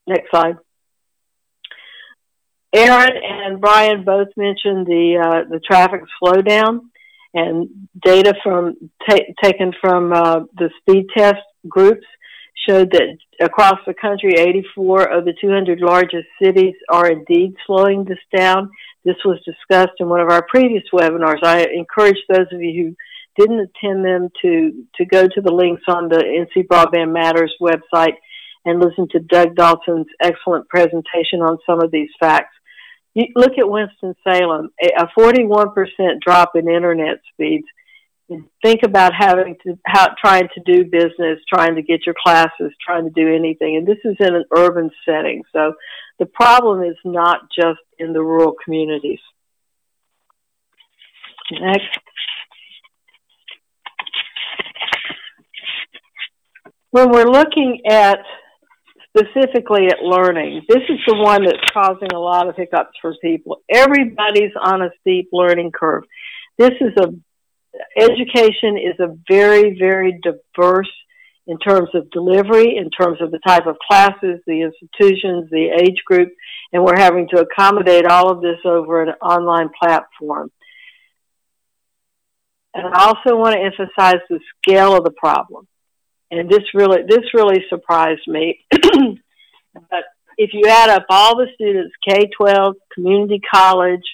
[0.07, 0.59] Next slide.
[2.73, 6.81] Erin and Brian both mentioned the uh, the traffic slowdown
[7.33, 8.77] and data from
[9.09, 12.07] ta- taken from uh, the speed test groups
[12.69, 18.19] showed that across the country, 84 of the 200 largest cities are indeed slowing this
[18.37, 18.71] down.
[19.07, 21.45] This was discussed in one of our previous webinars.
[21.45, 22.97] I encourage those of you who
[23.41, 28.15] didn't attend them to, to go to the links on the NC Broadband Matters website
[28.65, 32.53] and listen to Doug Dawson's excellent presentation on some of these facts.
[33.15, 35.73] You look at Winston-Salem, a 41%
[36.21, 37.67] drop in internet speeds.
[38.63, 43.05] Think about having to, how, trying to do business, trying to get your classes, trying
[43.05, 43.77] to do anything.
[43.77, 45.43] And this is in an urban setting.
[45.53, 45.75] So
[46.19, 49.21] the problem is not just in the rural communities.
[51.53, 51.99] Next.
[56.91, 58.19] When we're looking at
[59.17, 60.63] specifically at learning.
[60.69, 63.63] This is the one that's causing a lot of hiccups for people.
[63.73, 66.05] Everybody's on a steep learning curve.
[66.59, 67.09] This is a
[67.97, 70.91] education is a very very diverse
[71.49, 76.03] in terms of delivery, in terms of the type of classes, the institutions, the age
[76.05, 76.33] group,
[76.73, 80.51] and we're having to accommodate all of this over an online platform.
[82.75, 85.69] And I also want to emphasize the scale of the problem
[86.31, 88.65] and this really this really surprised me.
[88.73, 90.05] but
[90.37, 94.05] if you add up all the students, K twelve, community college,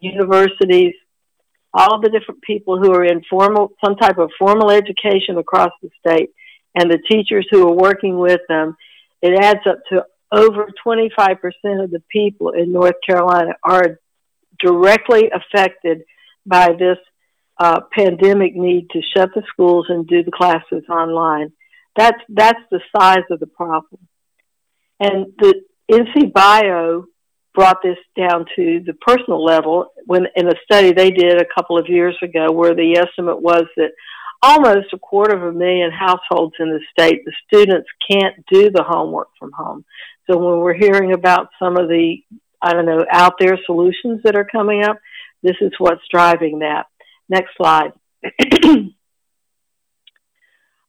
[0.00, 0.94] universities,
[1.74, 5.90] all the different people who are in formal some type of formal education across the
[6.06, 6.30] state,
[6.74, 8.76] and the teachers who are working with them,
[9.20, 11.38] it adds up to over 25%
[11.84, 13.98] of the people in North Carolina are
[14.58, 16.02] directly affected
[16.46, 16.98] by this
[17.58, 21.52] uh, pandemic need to shut the schools and do the classes online.
[21.96, 24.00] That's that's the size of the problem.
[24.98, 27.04] And the NC Bio
[27.54, 31.78] brought this down to the personal level when in a study they did a couple
[31.78, 33.92] of years ago where the estimate was that
[34.42, 38.82] almost a quarter of a million households in the state the students can't do the
[38.82, 39.84] homework from home.
[40.30, 42.16] So when we're hearing about some of the
[42.62, 44.98] I don't know out there solutions that are coming up,
[45.42, 46.86] This is what's driving that.
[47.28, 47.92] Next slide.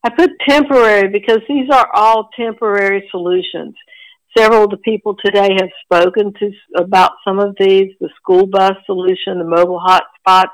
[0.04, 3.74] I put temporary because these are all temporary solutions.
[4.36, 8.72] Several of the people today have spoken to about some of these, the school bus
[8.84, 10.50] solution, the mobile hotspots.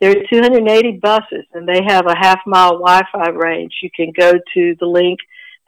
[0.00, 3.74] There are 280 buses and they have a half mile Wi-Fi range.
[3.82, 5.18] You can go to the link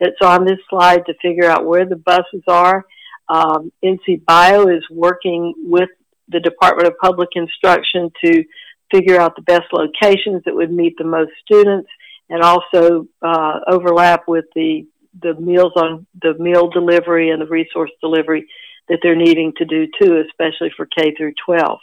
[0.01, 2.87] that's on this slide to figure out where the buses are.
[3.29, 5.91] Um, NC Bio is working with
[6.29, 8.45] the Department of Public Instruction to
[8.91, 11.89] figure out the best locations that would meet the most students
[12.31, 14.87] and also uh, overlap with the
[15.21, 18.47] the meals on the meal delivery and the resource delivery
[18.89, 21.79] that they're needing to do too, especially for K through 12.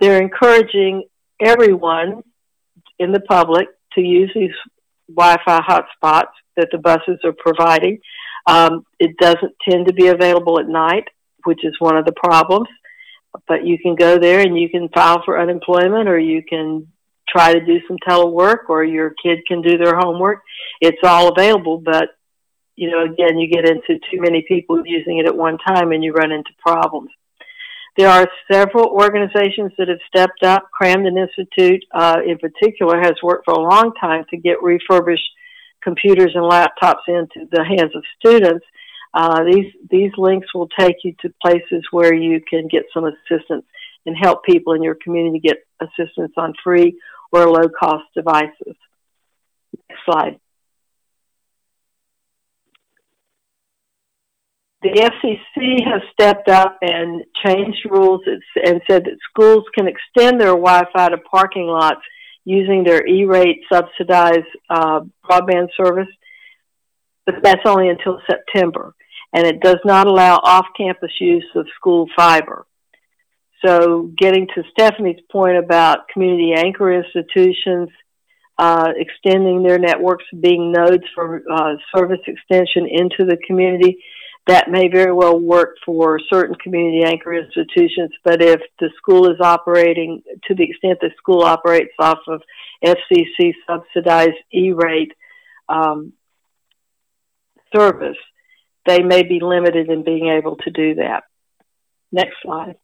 [0.00, 1.04] They're encouraging
[1.40, 2.22] everyone
[2.98, 4.52] in the public to use these
[5.08, 7.98] Wi-Fi hotspots that the buses are providing.
[8.46, 11.08] Um, it doesn't tend to be available at night,
[11.44, 12.68] which is one of the problems.
[13.46, 16.88] But you can go there and you can file for unemployment, or you can
[17.28, 20.40] try to do some telework, or your kid can do their homework.
[20.80, 22.08] It's all available, but
[22.78, 26.04] you know, again, you get into too many people using it at one time, and
[26.04, 27.10] you run into problems.
[27.96, 30.68] There are several organizations that have stepped up.
[30.80, 35.28] Kramden Institute, uh, in particular, has worked for a long time to get refurbished
[35.82, 38.64] computers and laptops into the hands of students.
[39.12, 43.64] Uh, these these links will take you to places where you can get some assistance
[44.06, 46.96] and help people in your community get assistance on free
[47.32, 48.76] or low cost devices.
[49.88, 50.38] Next slide.
[54.82, 60.50] The FCC has stepped up and changed rules and said that schools can extend their
[60.50, 62.00] Wi-Fi to parking lots
[62.44, 66.08] using their E-rate subsidized uh, broadband service,
[67.26, 68.94] but that's only until September,
[69.32, 72.64] and it does not allow off-campus use of school fiber.
[73.66, 77.88] So, getting to Stephanie's point about community anchor institutions
[78.56, 83.98] uh, extending their networks, being nodes for uh, service extension into the community
[84.48, 89.38] that may very well work for certain community anchor institutions, but if the school is
[89.40, 92.40] operating to the extent the school operates off of
[92.82, 95.12] FCC subsidized E-rate
[95.68, 96.14] um,
[97.76, 98.16] service,
[98.86, 101.24] they may be limited in being able to do that.
[102.10, 102.76] Next slide.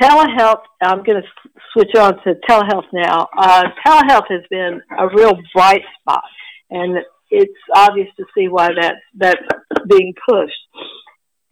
[0.00, 3.28] Telehealth, I'm going to switch on to telehealth now.
[3.36, 6.24] Uh, telehealth has been a real bright spot,
[6.70, 6.98] and
[7.30, 9.42] it's obvious to see why that's, that's
[9.88, 10.52] being pushed.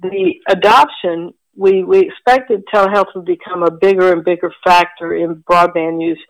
[0.00, 6.02] The adoption, we, we expected telehealth would become a bigger and bigger factor in broadband
[6.02, 6.22] use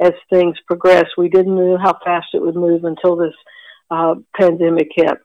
[0.00, 1.06] as things progress.
[1.16, 3.34] We didn't know how fast it would move until this
[3.90, 5.18] uh, pandemic hit.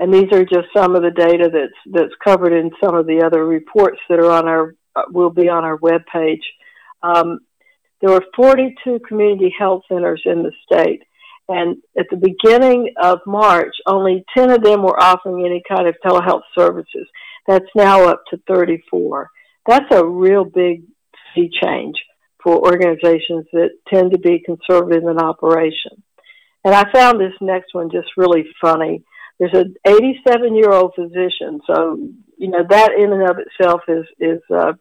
[0.00, 3.22] And these are just some of the data that's that's covered in some of the
[3.24, 4.74] other reports that are on our
[5.08, 6.42] will be on our webpage.
[7.02, 7.40] Um,
[8.00, 11.02] there were 42 community health centers in the state.
[11.48, 15.94] And at the beginning of March, only 10 of them were offering any kind of
[16.04, 17.06] telehealth services.
[17.46, 19.30] That's now up to 34.
[19.66, 20.84] That's a real big
[21.34, 21.96] sea change
[22.42, 26.02] for organizations that tend to be conservative in operation.
[26.64, 29.02] And I found this next one just really funny.
[29.38, 32.08] There's an 87 year old physician, so
[32.38, 34.72] you know that in and of itself is is uh,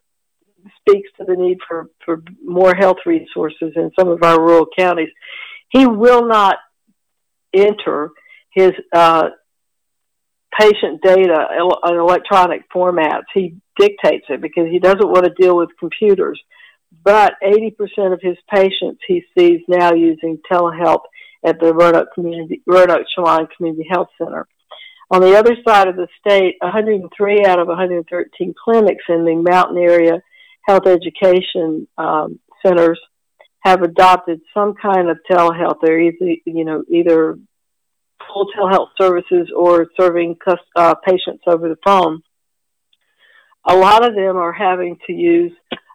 [0.80, 5.10] speaks to the need for, for more health resources in some of our rural counties.
[5.70, 6.58] He will not
[7.54, 8.12] enter
[8.52, 9.30] his uh,
[10.60, 11.48] patient data
[11.86, 13.24] in electronic formats.
[13.34, 16.40] He dictates it because he doesn't want to deal with computers.
[17.04, 21.02] But 80% of his patients he sees now using telehealth
[21.44, 24.48] at the Roanoke Community Roanoke Chowan Community Health Center.
[25.14, 29.78] On the other side of the state, 103 out of 113 clinics in the mountain
[29.78, 30.24] area
[30.68, 33.00] health education um, centers
[33.60, 35.76] have adopted some kind of telehealth.
[35.84, 37.38] They're either, you know, either
[38.28, 40.38] full telehealth services or serving
[40.76, 42.24] uh, patients over the phone.
[43.66, 45.52] A lot of them are having to use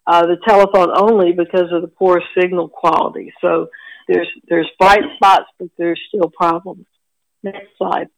[0.07, 3.33] uh, the telephone only because of the poor signal quality.
[3.41, 3.67] So
[4.07, 6.87] there's there's bright spots, but there's still problems.
[7.43, 8.11] Next slide.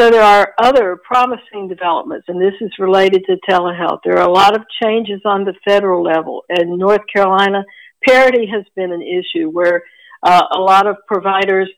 [0.00, 3.98] So there are other promising developments, and this is related to telehealth.
[4.02, 6.42] There are a lot of changes on the federal level.
[6.48, 7.66] In North Carolina,
[8.08, 9.82] parity has been an issue where
[10.22, 11.68] uh, a lot of providers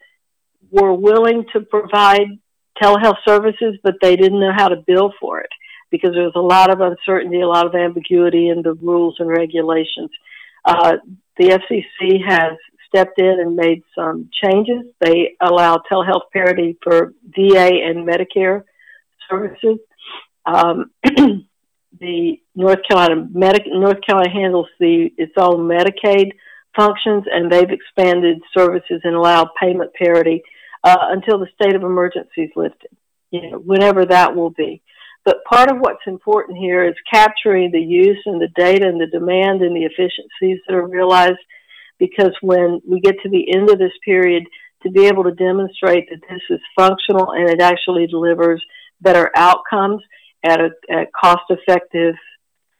[0.70, 2.38] were willing to provide
[2.80, 5.50] telehealth services, but they didn't know how to bill for it
[5.90, 9.28] because there was a lot of uncertainty, a lot of ambiguity in the rules and
[9.28, 10.10] regulations.
[10.64, 10.92] Uh,
[11.38, 12.52] the FCC has
[12.92, 14.84] stepped in and made some changes.
[15.00, 18.64] They allow telehealth parity for VA and Medicare
[19.30, 19.78] services.
[20.44, 20.90] Um,
[22.00, 26.32] the North Carolina Medic North Carolina handles the its own Medicaid
[26.76, 30.42] functions, and they've expanded services and allowed payment parity
[30.84, 32.90] uh, until the state of emergency is lifted.
[33.30, 34.82] You know, whenever that will be.
[35.24, 39.06] But part of what's important here is capturing the use and the data and the
[39.06, 41.38] demand and the efficiencies that are realized.
[42.02, 44.42] Because when we get to the end of this period,
[44.82, 48.60] to be able to demonstrate that this is functional and it actually delivers
[49.00, 50.02] better outcomes
[50.44, 52.16] at a at cost effective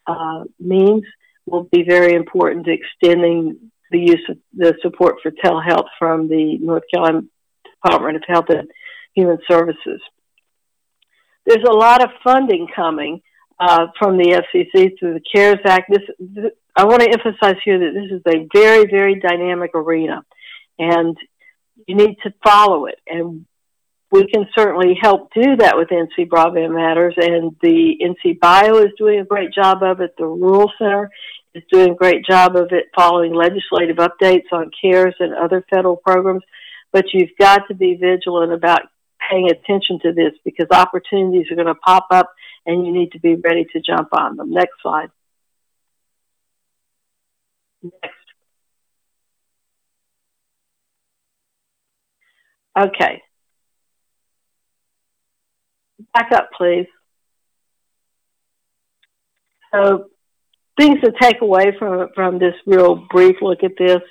[0.09, 1.05] uh, means
[1.47, 6.59] will be very important to extending the use of the support for telehealth from the
[6.59, 7.23] North Carolina
[7.85, 8.69] Department of Health and
[9.15, 10.01] Human Services.
[11.47, 13.23] There's a lot of funding coming
[13.59, 15.91] uh, from the FCC through the CARES Act.
[15.91, 20.25] This, this, I want to emphasize here that this is a very, very dynamic arena,
[20.79, 21.17] and
[21.87, 22.99] you need to follow it.
[23.07, 23.47] And
[24.11, 28.93] we can certainly help do that with NC Broadband Matters, and the NC Bio is
[28.99, 30.15] doing a great job of it.
[30.19, 31.11] The Rural Center
[31.55, 35.97] is doing a great job of it, following legislative updates on CARES and other federal
[35.97, 36.43] programs.
[36.93, 38.83] But you've got to be vigilant about
[39.31, 42.35] paying attention to this because opportunities are going to pop up
[42.67, 44.51] and you need to be ready to jump on them.
[44.51, 45.11] Next slide.
[47.83, 48.15] Next.
[52.79, 53.23] Okay.
[56.15, 56.87] Back up, please.
[59.75, 60.07] So,
[60.79, 64.03] things to take away from from this real brief look at this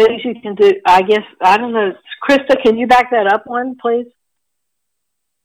[0.00, 0.72] things you can do.
[0.86, 1.92] I guess I don't know,
[2.26, 2.60] Krista.
[2.62, 4.06] Can you back that up one, please?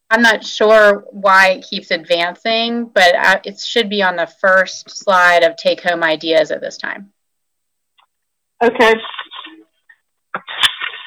[0.09, 4.89] I'm not sure why it keeps advancing, but I, it should be on the first
[4.89, 7.11] slide of take home ideas at this time.
[8.63, 8.93] Okay.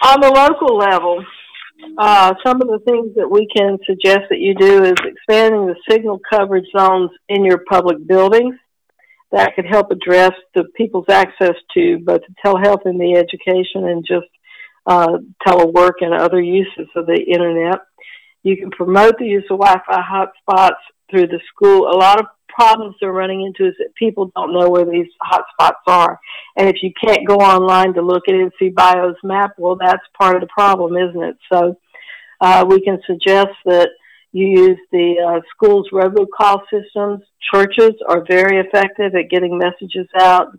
[0.05, 1.25] On the local level,
[1.97, 5.77] uh, some of the things that we can suggest that you do is expanding the
[5.89, 8.57] signal coverage zones in your public buildings
[9.31, 14.05] that could help address the people's access to both the telehealth and the education and
[14.07, 14.27] just
[14.87, 17.79] uh, telework and other uses of the internet.
[18.49, 20.81] You can promote the use of Wi-Fi hotspots
[21.11, 21.91] through the school.
[21.91, 25.85] A lot of problems they're running into is that people don't know where these hotspots
[25.87, 26.19] are.
[26.57, 30.35] And if you can't go online to look at NC Bio's map, well, that's part
[30.35, 31.37] of the problem, isn't it?
[31.53, 31.79] So
[32.41, 33.91] uh, we can suggest that
[34.33, 37.21] you use the uh, school's robocall systems.
[37.53, 40.57] Churches are very effective at getting messages out,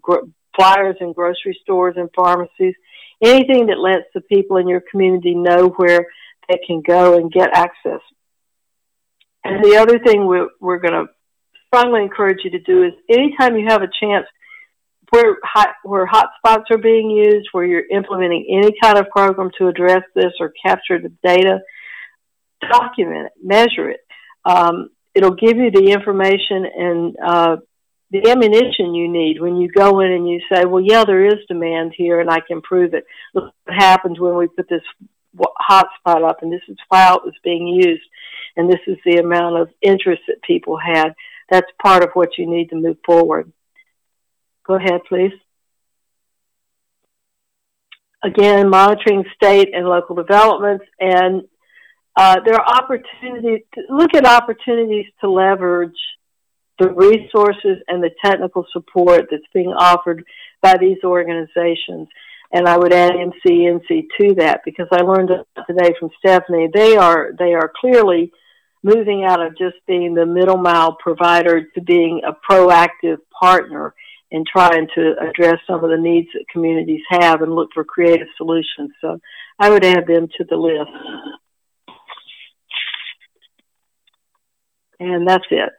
[0.56, 2.76] flyers in grocery stores and pharmacies,
[3.24, 6.06] anything that lets the people in your community know where
[6.50, 8.02] they can go and get access.
[9.44, 11.06] And the other thing we're, we're going to
[11.68, 14.26] strongly encourage you to do is anytime you have a chance
[15.12, 19.68] where hot, where hotspots are being used, where you're implementing any kind of program to
[19.68, 21.60] address this or capture the data,
[22.62, 24.02] document it, measure it.
[24.46, 27.58] Um, it'll give you the information and uh,
[28.12, 31.46] the ammunition you need when you go in and you say, well, yeah, there is
[31.48, 33.06] demand here and I can prove it.
[33.34, 34.82] Look what happens when we put this
[35.40, 38.04] hotspot up and this is how it was being used
[38.58, 41.14] and this is the amount of interest that people had.
[41.50, 43.52] That's part of what you need to move forward.
[44.66, 45.34] Go ahead, please.
[48.24, 51.44] Again, monitoring state and local developments and
[52.16, 55.96] uh, there are opportunities look at opportunities to leverage
[56.80, 60.24] the resources and the technical support that's being offered
[60.62, 62.08] by these organizations.
[62.52, 65.30] And I would add MCNC to that because I learned
[65.68, 68.32] today from Stephanie they are they are clearly
[68.82, 73.94] moving out of just being the middle mile provider to being a proactive partner
[74.32, 78.28] in trying to address some of the needs that communities have and look for creative
[78.38, 78.92] solutions.
[79.02, 79.20] So
[79.58, 80.92] I would add them to the list.
[85.00, 85.70] And that's it.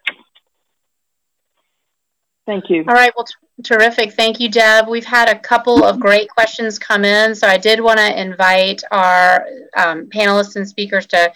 [2.47, 2.85] Thank you.
[2.89, 3.13] All right.
[3.17, 3.27] Well,
[3.63, 4.13] terrific.
[4.13, 4.89] Thank you, Deb.
[4.89, 7.35] We've had a couple of great questions come in.
[7.35, 9.47] So I did want to invite our
[9.77, 11.33] um, panelists and speakers to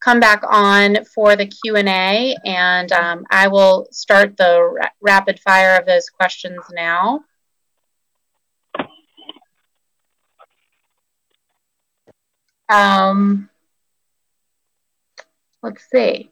[0.00, 2.36] come back on for the Q&A.
[2.44, 7.24] And um, I will start the ra rapid fire of those questions now.
[12.68, 13.48] Um,
[15.62, 16.30] let's see.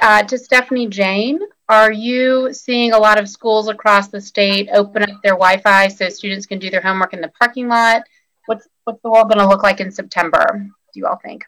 [0.00, 1.40] Uh, to Stephanie Jane,
[1.70, 6.08] are you seeing a lot of schools across the state open up their Wi-Fi so
[6.08, 8.02] students can do their homework in the parking lot?
[8.46, 10.66] What's what's the world going to look like in September?
[10.92, 11.44] Do you all think?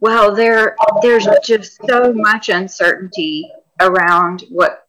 [0.00, 3.48] Well, there there's just so much uncertainty
[3.80, 4.88] around what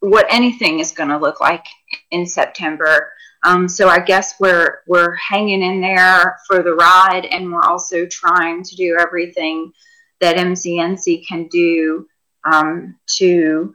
[0.00, 1.66] what anything is going to look like
[2.10, 3.12] in September.
[3.44, 8.06] Um, so I guess we're we're hanging in there for the ride, and we're also
[8.06, 9.74] trying to do everything
[10.22, 12.06] that MCNC can do
[12.50, 13.74] um, to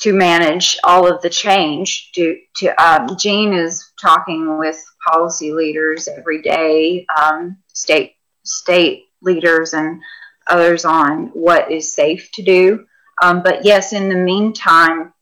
[0.00, 2.10] to manage all of the change.
[2.14, 9.74] To, to um, Jean is talking with policy leaders every day, um, state state leaders
[9.74, 10.00] and
[10.48, 12.86] others on what is safe to do.
[13.22, 15.12] Um, but yes, in the meantime,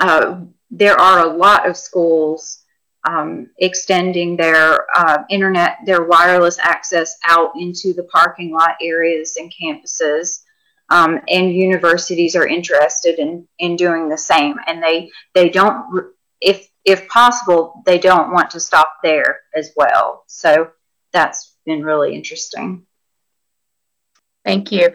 [0.00, 0.40] uh,
[0.72, 2.63] there are a lot of schools
[3.04, 9.52] um, extending their uh, internet, their wireless access out into the parking lot areas and
[9.52, 10.40] campuses.
[10.90, 14.56] Um, and universities are interested in, in doing the same.
[14.66, 20.24] And they, they don't, if, if possible, they don't want to stop there as well.
[20.26, 20.70] So
[21.12, 22.86] that's been really interesting.
[24.44, 24.90] Thank you.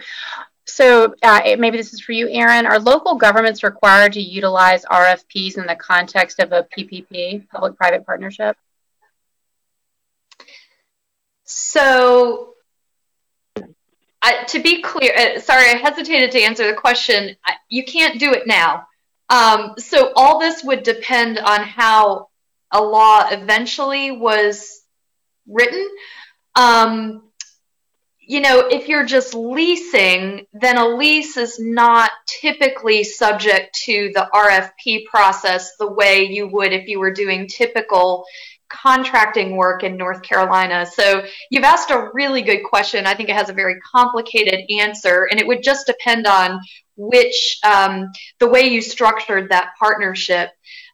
[0.70, 2.66] So uh, maybe this is for you, Erin.
[2.66, 8.56] Are local governments required to utilize RFPs in the context of a PPP, public-private partnership?
[11.44, 12.54] So,
[14.50, 17.36] to be clear, uh, sorry, I hesitated to answer the question.
[17.46, 18.88] I, you can't do it now.
[19.30, 22.30] Um, so all this would depend on how
[22.72, 24.82] a law eventually was
[25.48, 25.88] written.
[26.56, 27.29] Um,
[28.30, 34.30] you know, if you're just leasing, then a lease is not typically subject to the
[34.32, 38.24] RFP process the way you would if you were doing typical
[38.70, 40.86] contracting work in North Carolina.
[40.86, 43.08] So you've asked a really good question.
[43.08, 46.60] I think it has a very complicated answer, and it would just depend on
[46.98, 50.52] which, um, the way you structured that partnership.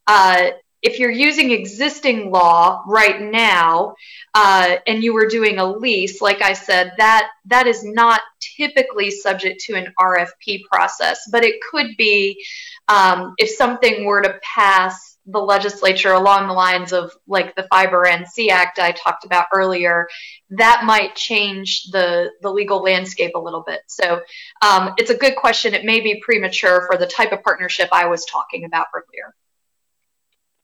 [0.08, 0.52] Uh,
[0.86, 3.96] if you're using existing law right now
[4.36, 9.10] uh, and you were doing a lease, like I said, that that is not typically
[9.10, 12.46] subject to an RFP process, but it could be
[12.88, 18.06] um, if something were to pass the legislature along the lines of like the Fiber
[18.06, 20.08] NC Act I talked about earlier,
[20.52, 23.80] that might change the the legal landscape a little bit.
[23.88, 24.22] So
[24.62, 25.74] um, it's a good question.
[25.74, 29.34] It may be premature for the type of partnership I was talking about earlier.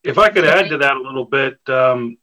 [0.04, 2.18] If I could add to that a little bit, um,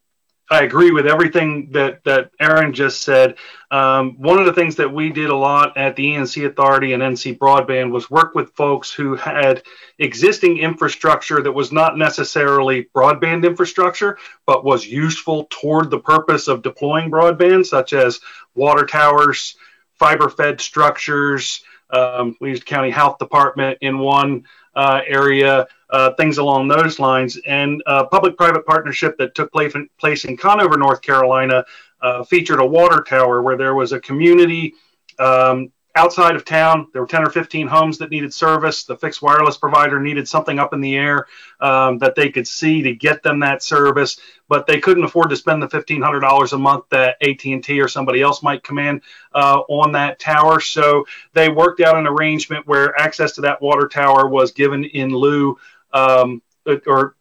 [0.51, 3.37] I agree with everything that that Erin just said.
[3.71, 7.03] Um, one of the things that we did a lot at the e-NC Authority and
[7.03, 9.63] NC Broadband was work with folks who had
[9.99, 16.63] existing infrastructure that was not necessarily broadband infrastructure, but was useful toward the purpose of
[16.63, 18.21] deploying broadband, such as
[18.55, 19.57] water towers,
[19.99, 21.63] fiber-fed structures.
[21.91, 27.39] Um, we used county health department in one uh, area, uh, things along those lines.
[27.47, 31.65] And a public-private partnership that took place in, place in Conover, North Carolina,
[32.01, 34.75] uh, featured a water tower where there was a community
[35.19, 36.87] um, outside of town.
[36.93, 38.85] There were 10 or 15 homes that needed service.
[38.85, 41.27] The fixed wireless provider needed something up in the air
[41.61, 45.37] um, that they could see to get them that service, but they couldn't afford to
[45.37, 49.03] spend the $1,500 a month that AT&T or somebody else might command
[49.35, 50.61] uh, on that tower.
[50.61, 55.11] So they worked out an arrangement where access to that water tower was given in
[55.11, 55.59] lieu
[55.93, 56.43] um,
[56.87, 57.17] or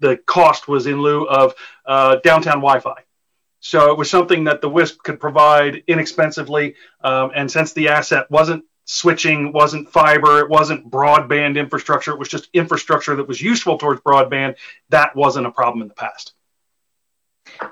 [0.00, 1.54] the cost was in lieu of
[1.86, 3.02] uh, downtown Wi-Fi.
[3.60, 6.74] So it was something that the WISP could provide inexpensively.
[7.00, 12.28] Um, and since the asset wasn't switching, wasn't fiber, it wasn't broadband infrastructure, it was
[12.28, 14.56] just infrastructure that was useful towards broadband,
[14.88, 16.34] that wasn't a problem in the past.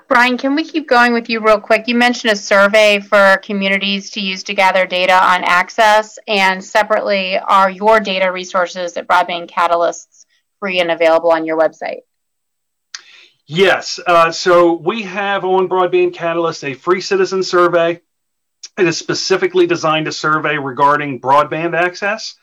[0.07, 1.87] Brian, can we keep going with you real quick?
[1.87, 7.37] You mentioned a survey for communities to use to gather data on access, and separately,
[7.37, 10.10] are your data resources at Broadband Catalysts
[10.61, 12.01] free and available on your website?
[13.45, 13.99] Yes.
[14.07, 17.99] Uh, so we have on Broadband Catalyst a free citizen survey.
[18.77, 22.35] It is specifically designed to survey regarding broadband access.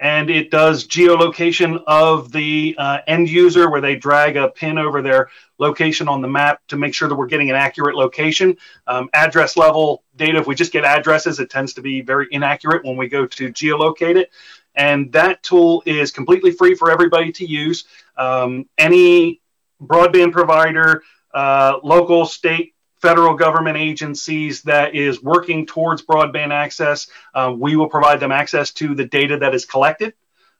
[0.00, 5.00] And it does geolocation of the uh, end user where they drag a pin over
[5.00, 5.28] their
[5.58, 8.56] location on the map to make sure that we're getting an accurate location.
[8.86, 12.84] Um, address level data, if we just get addresses, it tends to be very inaccurate
[12.84, 14.30] when we go to geolocate it.
[14.76, 17.84] And that tool is completely free for everybody to use.
[18.16, 19.40] Um, any
[19.82, 21.02] broadband provider,
[21.34, 27.88] uh, local, state, federal government agencies that is working towards broadband access, uh, we will
[27.88, 30.14] provide them access to the data that is collected.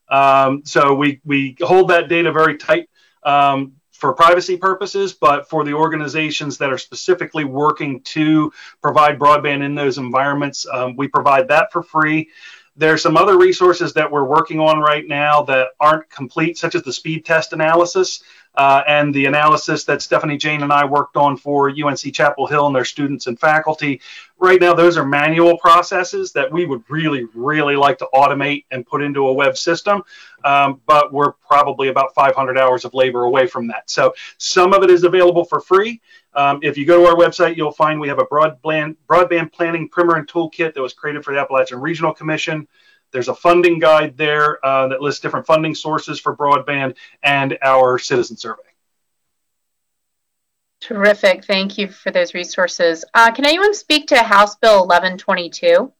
[0.09, 2.89] Um, so we, we hold that data very tight
[3.23, 8.53] um, for privacy purposes, but for the organizations that are specifically working to
[8.83, 12.29] provide broadband in those environments, um, we provide that for free.
[12.77, 16.83] There's some other resources that we're working on right now that aren't complete, such as
[16.83, 18.23] the speed test analysis.
[18.57, 22.67] Uh, and the analysis that Stephanie Jane and I worked on for UNC Chapel Hill
[22.67, 24.01] and their students and faculty.
[24.39, 28.87] Right now, those are manual processes that we would really, really like to automate and
[28.87, 30.03] put into a web system,
[30.45, 33.91] um, but we're probably about 500 hours of labor away from that.
[33.91, 36.01] So some of it is available for free.
[36.35, 39.89] Um, if you go to our website, you'll find we have a broadband, broadband planning
[39.89, 42.69] primer and toolkit that was created for the Appalachian Regional Commission.
[43.13, 47.99] There's a funding guide there uh, that lists different funding sources for broadband and our
[47.99, 48.63] citizen survey.
[50.81, 51.45] Terrific.
[51.45, 53.05] Thank you for those resources.
[53.15, 55.93] Uh, can anyone speak to House Bill 1122?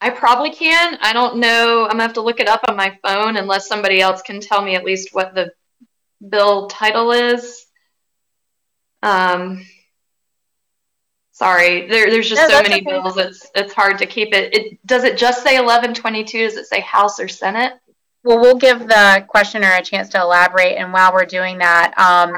[0.00, 0.98] I probably can.
[1.00, 1.84] I don't know.
[1.84, 4.40] I'm going to have to look it up on my phone unless somebody else can
[4.40, 5.52] tell me at least what the
[6.28, 7.66] bill title is.
[9.02, 9.64] Um,
[11.36, 12.84] Sorry, there, there's just no, so many okay.
[12.92, 13.18] bills.
[13.18, 14.54] It's it's hard to keep it.
[14.54, 16.38] It does it just say 1122?
[16.38, 17.74] Does it say House or Senate?
[18.24, 20.76] Well, we'll give the questioner a chance to elaborate.
[20.76, 22.32] And while we're doing that, um,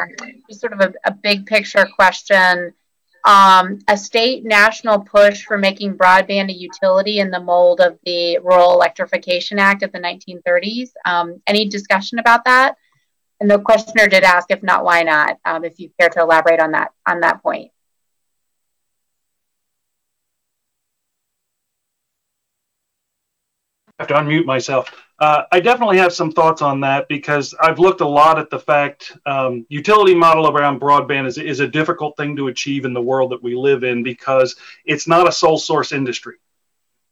[0.49, 2.75] just sort of a, a big picture question.
[3.25, 8.41] Um, a state national push for making broadband a utility in the mold of the
[8.41, 10.91] Rural Electrification Act of the 1930s.
[11.05, 12.75] Um, any discussion about that?
[13.39, 15.39] And the questioner did ask, if not, why not?
[15.45, 17.71] Um, if you care to elaborate on that on that point.
[23.99, 24.93] Have to unmute myself.
[25.19, 28.59] Uh, I definitely have some thoughts on that because I've looked a lot at the
[28.59, 33.03] fact um, utility model around broadband is, is a difficult thing to achieve in the
[33.03, 34.55] world that we live in because
[34.85, 36.37] it's not a sole source industry.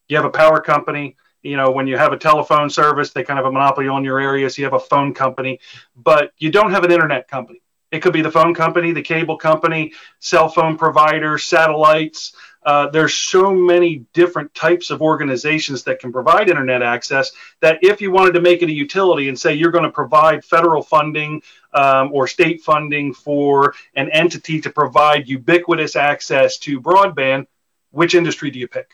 [0.08, 3.38] You have a power company, you know, when you have a telephone service, they kind
[3.40, 4.48] of have a monopoly on your area.
[4.48, 5.58] So you have a phone company,
[5.96, 7.60] but you don't have an internet company.
[7.92, 12.34] It could be the phone company, the cable company, cell phone providers, satellites.
[12.66, 17.30] Uh, there's so many different types of organizations that can provide internet access
[17.60, 20.44] that if you wanted to make it a utility and say you're going to provide
[20.44, 21.40] federal funding
[21.72, 27.46] um, or state funding for an entity to provide ubiquitous access to broadband,
[27.92, 28.90] which industry do you pick?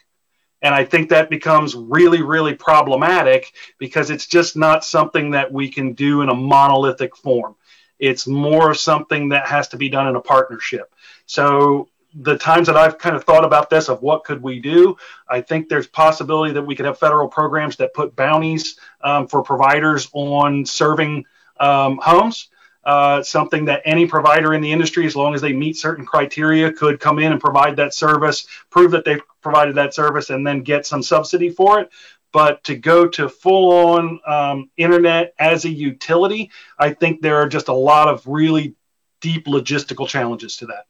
[0.60, 5.70] And I think that becomes really, really problematic because it's just not something that we
[5.70, 7.56] can do in a monolithic form.
[7.98, 10.94] It's more something that has to be done in a partnership.
[11.24, 14.96] So the times that I've kind of thought about this of what could we do,
[15.28, 19.42] I think there's possibility that we could have federal programs that put bounties um, for
[19.42, 21.24] providers on serving
[21.58, 22.48] um, homes.
[22.84, 26.72] Uh, something that any provider in the industry, as long as they meet certain criteria,
[26.72, 30.62] could come in and provide that service, prove that they've provided that service, and then
[30.62, 31.90] get some subsidy for it.
[32.32, 37.48] But to go to full on um, internet as a utility, I think there are
[37.48, 38.74] just a lot of really
[39.20, 40.86] deep logistical challenges to that.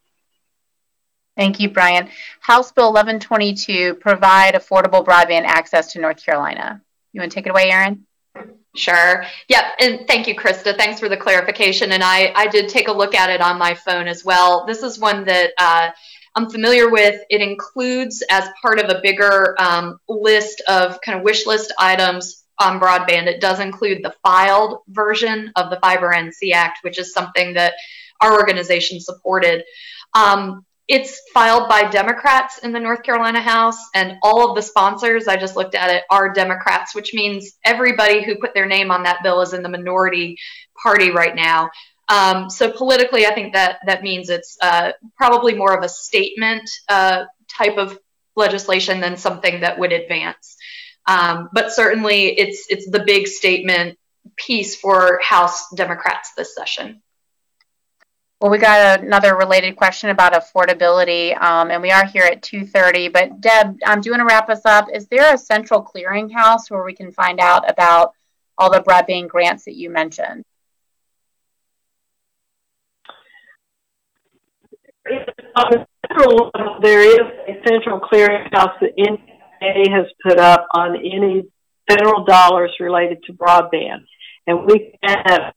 [1.36, 2.08] Thank you, Brian.
[2.40, 6.82] House Bill 1122 provide affordable broadband access to North Carolina.
[7.12, 8.06] You want to take it away, Erin?
[8.74, 9.24] Sure.
[9.48, 9.64] Yep.
[9.80, 10.76] And thank you, Krista.
[10.76, 11.92] Thanks for the clarification.
[11.92, 14.64] And I, I did take a look at it on my phone as well.
[14.66, 15.90] This is one that uh,
[16.34, 17.20] I'm familiar with.
[17.28, 22.44] It includes, as part of a bigger um, list of kind of wish list items
[22.58, 27.12] on broadband, it does include the filed version of the Fiber NC Act, which is
[27.12, 27.74] something that
[28.22, 29.64] our organization supported.
[30.14, 35.28] Um, it's filed by Democrats in the North Carolina House, and all of the sponsors,
[35.28, 39.04] I just looked at it, are Democrats, which means everybody who put their name on
[39.04, 40.36] that bill is in the minority
[40.82, 41.70] party right now.
[42.08, 46.68] Um, so politically, I think that that means it's uh, probably more of a statement
[46.88, 47.98] uh, type of
[48.36, 50.56] legislation than something that would advance.
[51.06, 53.98] Um, but certainly, it's it's the big statement
[54.36, 57.02] piece for House Democrats this session.
[58.42, 63.12] Well, we got another related question about affordability, um, and we are here at 2.30.
[63.12, 64.88] But Deb, um, do you want to wrap us up?
[64.92, 68.14] Is there a central clearinghouse where we can find out about
[68.58, 70.44] all the broadband grants that you mentioned?
[76.82, 81.44] there is a central clearinghouse that NTIA has put up on any
[81.88, 84.04] federal dollars related to broadband.
[84.48, 85.54] And we can have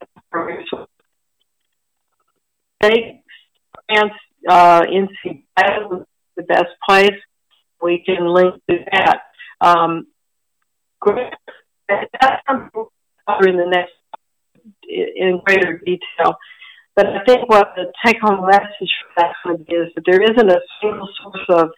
[2.86, 3.24] state
[3.90, 4.16] grants,
[4.48, 6.06] uh, NC is
[6.36, 7.20] the best place.
[7.82, 9.22] We can link to that.
[9.62, 10.08] Um,
[11.06, 12.12] that's
[13.46, 13.92] in the next
[14.88, 16.36] in greater detail.
[16.96, 20.62] But I think what the take-home message for that would is that there isn't a
[20.82, 21.70] single source of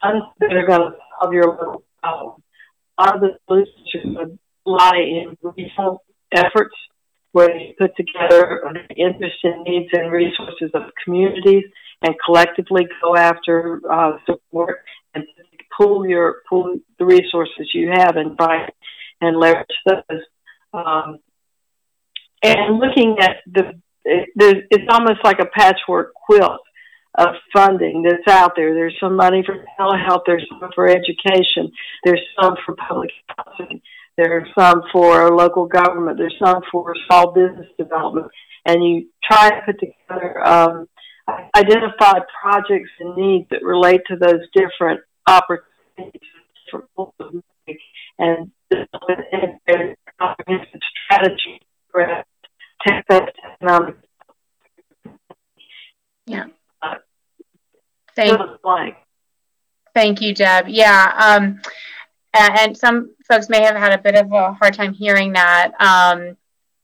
[0.00, 2.42] funds that are going to solve your little problem.
[2.98, 6.02] A lot of the solutions lie in regional
[6.32, 6.76] efforts
[7.32, 11.64] where you put together the interests and needs and resources of communities
[12.02, 14.80] and collectively go after uh, support
[15.14, 15.24] and
[15.76, 18.68] pool your pool the resources you have and try
[19.20, 20.22] and leverage those.
[20.74, 21.18] Um,
[22.42, 24.28] and looking at the, it,
[24.70, 26.60] it's almost like a patchwork quilt
[27.14, 28.74] of funding that's out there.
[28.74, 31.70] There's some money for telehealth, there's some for education,
[32.04, 33.80] there's some for public housing,
[34.16, 38.26] there's some for local government, there's some for small business development,
[38.66, 40.88] and you try to put together um,
[41.56, 46.20] identified projects and needs that relate to those different opportunities
[46.74, 47.42] of
[48.18, 49.18] and develop
[49.66, 51.60] an comprehensive strategy
[51.90, 52.24] for
[53.10, 53.96] economic.
[56.26, 56.44] Yeah.
[58.14, 58.94] Thank, you.
[59.94, 60.68] thank you, Deb.
[60.68, 61.12] Yeah.
[61.18, 61.60] Um,
[62.34, 65.72] and some folks may have had a bit of a hard time hearing that.
[65.80, 66.36] Um,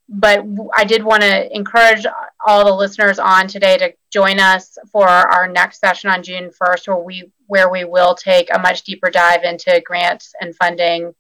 [0.08, 0.44] but
[0.76, 2.06] I did want to encourage
[2.46, 6.88] all the listeners on today to join us for our next session on June 1st,
[6.88, 11.14] where we where we will take a much deeper dive into grants and funding,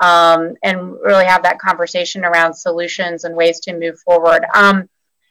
[0.00, 4.44] um, and really have that conversation around solutions and ways to move forward.
[4.54, 4.88] Um,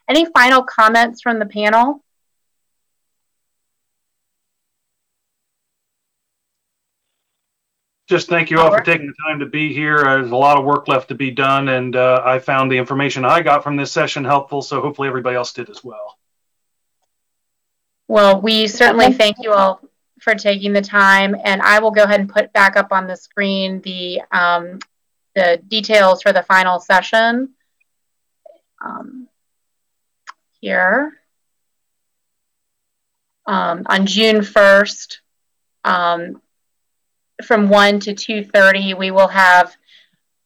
[0.10, 2.04] any final comments from the panel?
[8.08, 9.98] Just thank you all for taking the time to be here.
[9.98, 12.78] Uh, there's a lot of work left to be done, and uh, I found the
[12.78, 16.18] information I got from this session helpful, so hopefully everybody else did as well.
[18.08, 19.82] Well, we certainly thank you all
[20.22, 23.18] for taking the time, and I will go ahead and put back up on the
[23.18, 24.80] screen the, um,
[25.36, 27.50] the details for the final session
[28.84, 29.28] um,
[30.62, 31.12] here.
[33.46, 35.18] Um, on June 1st,
[35.84, 36.42] um,
[37.44, 39.76] from 1 to 2.30 we will have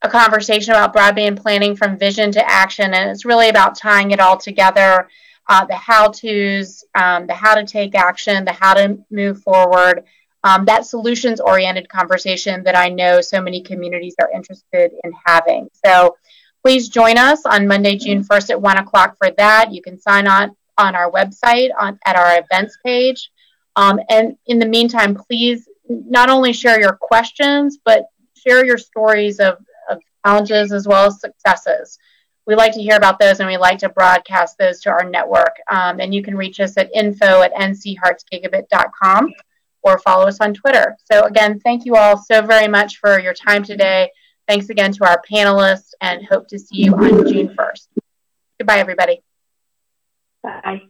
[0.01, 2.93] a conversation about broadband planning from vision to action.
[2.93, 5.07] And it's really about tying it all together
[5.51, 10.03] uh, the how to's um, the how to take action the how to move forward
[10.43, 15.69] um, that solutions oriented conversation that i know so many communities are interested in having.
[15.85, 16.15] So
[16.63, 19.73] please join us on monday june 1st at 1 o'clock for that.
[19.73, 23.29] You can sign on on our website on, at our events page.
[23.75, 25.67] Um, and in the meantime please
[26.09, 28.05] not only share your questions, but
[28.35, 29.57] share your stories of,
[29.89, 31.97] of challenges as well as successes.
[32.47, 35.55] We like to hear about those and we like to broadcast those to our network.
[35.69, 39.33] Um, and you can reach us at info at ncheartsgigabit.com
[39.83, 40.95] or follow us on Twitter.
[41.11, 44.09] So, again, thank you all so very much for your time today.
[44.47, 47.87] Thanks again to our panelists and hope to see you on June 1st.
[48.59, 49.21] Goodbye, everybody.
[50.43, 50.81] Bye.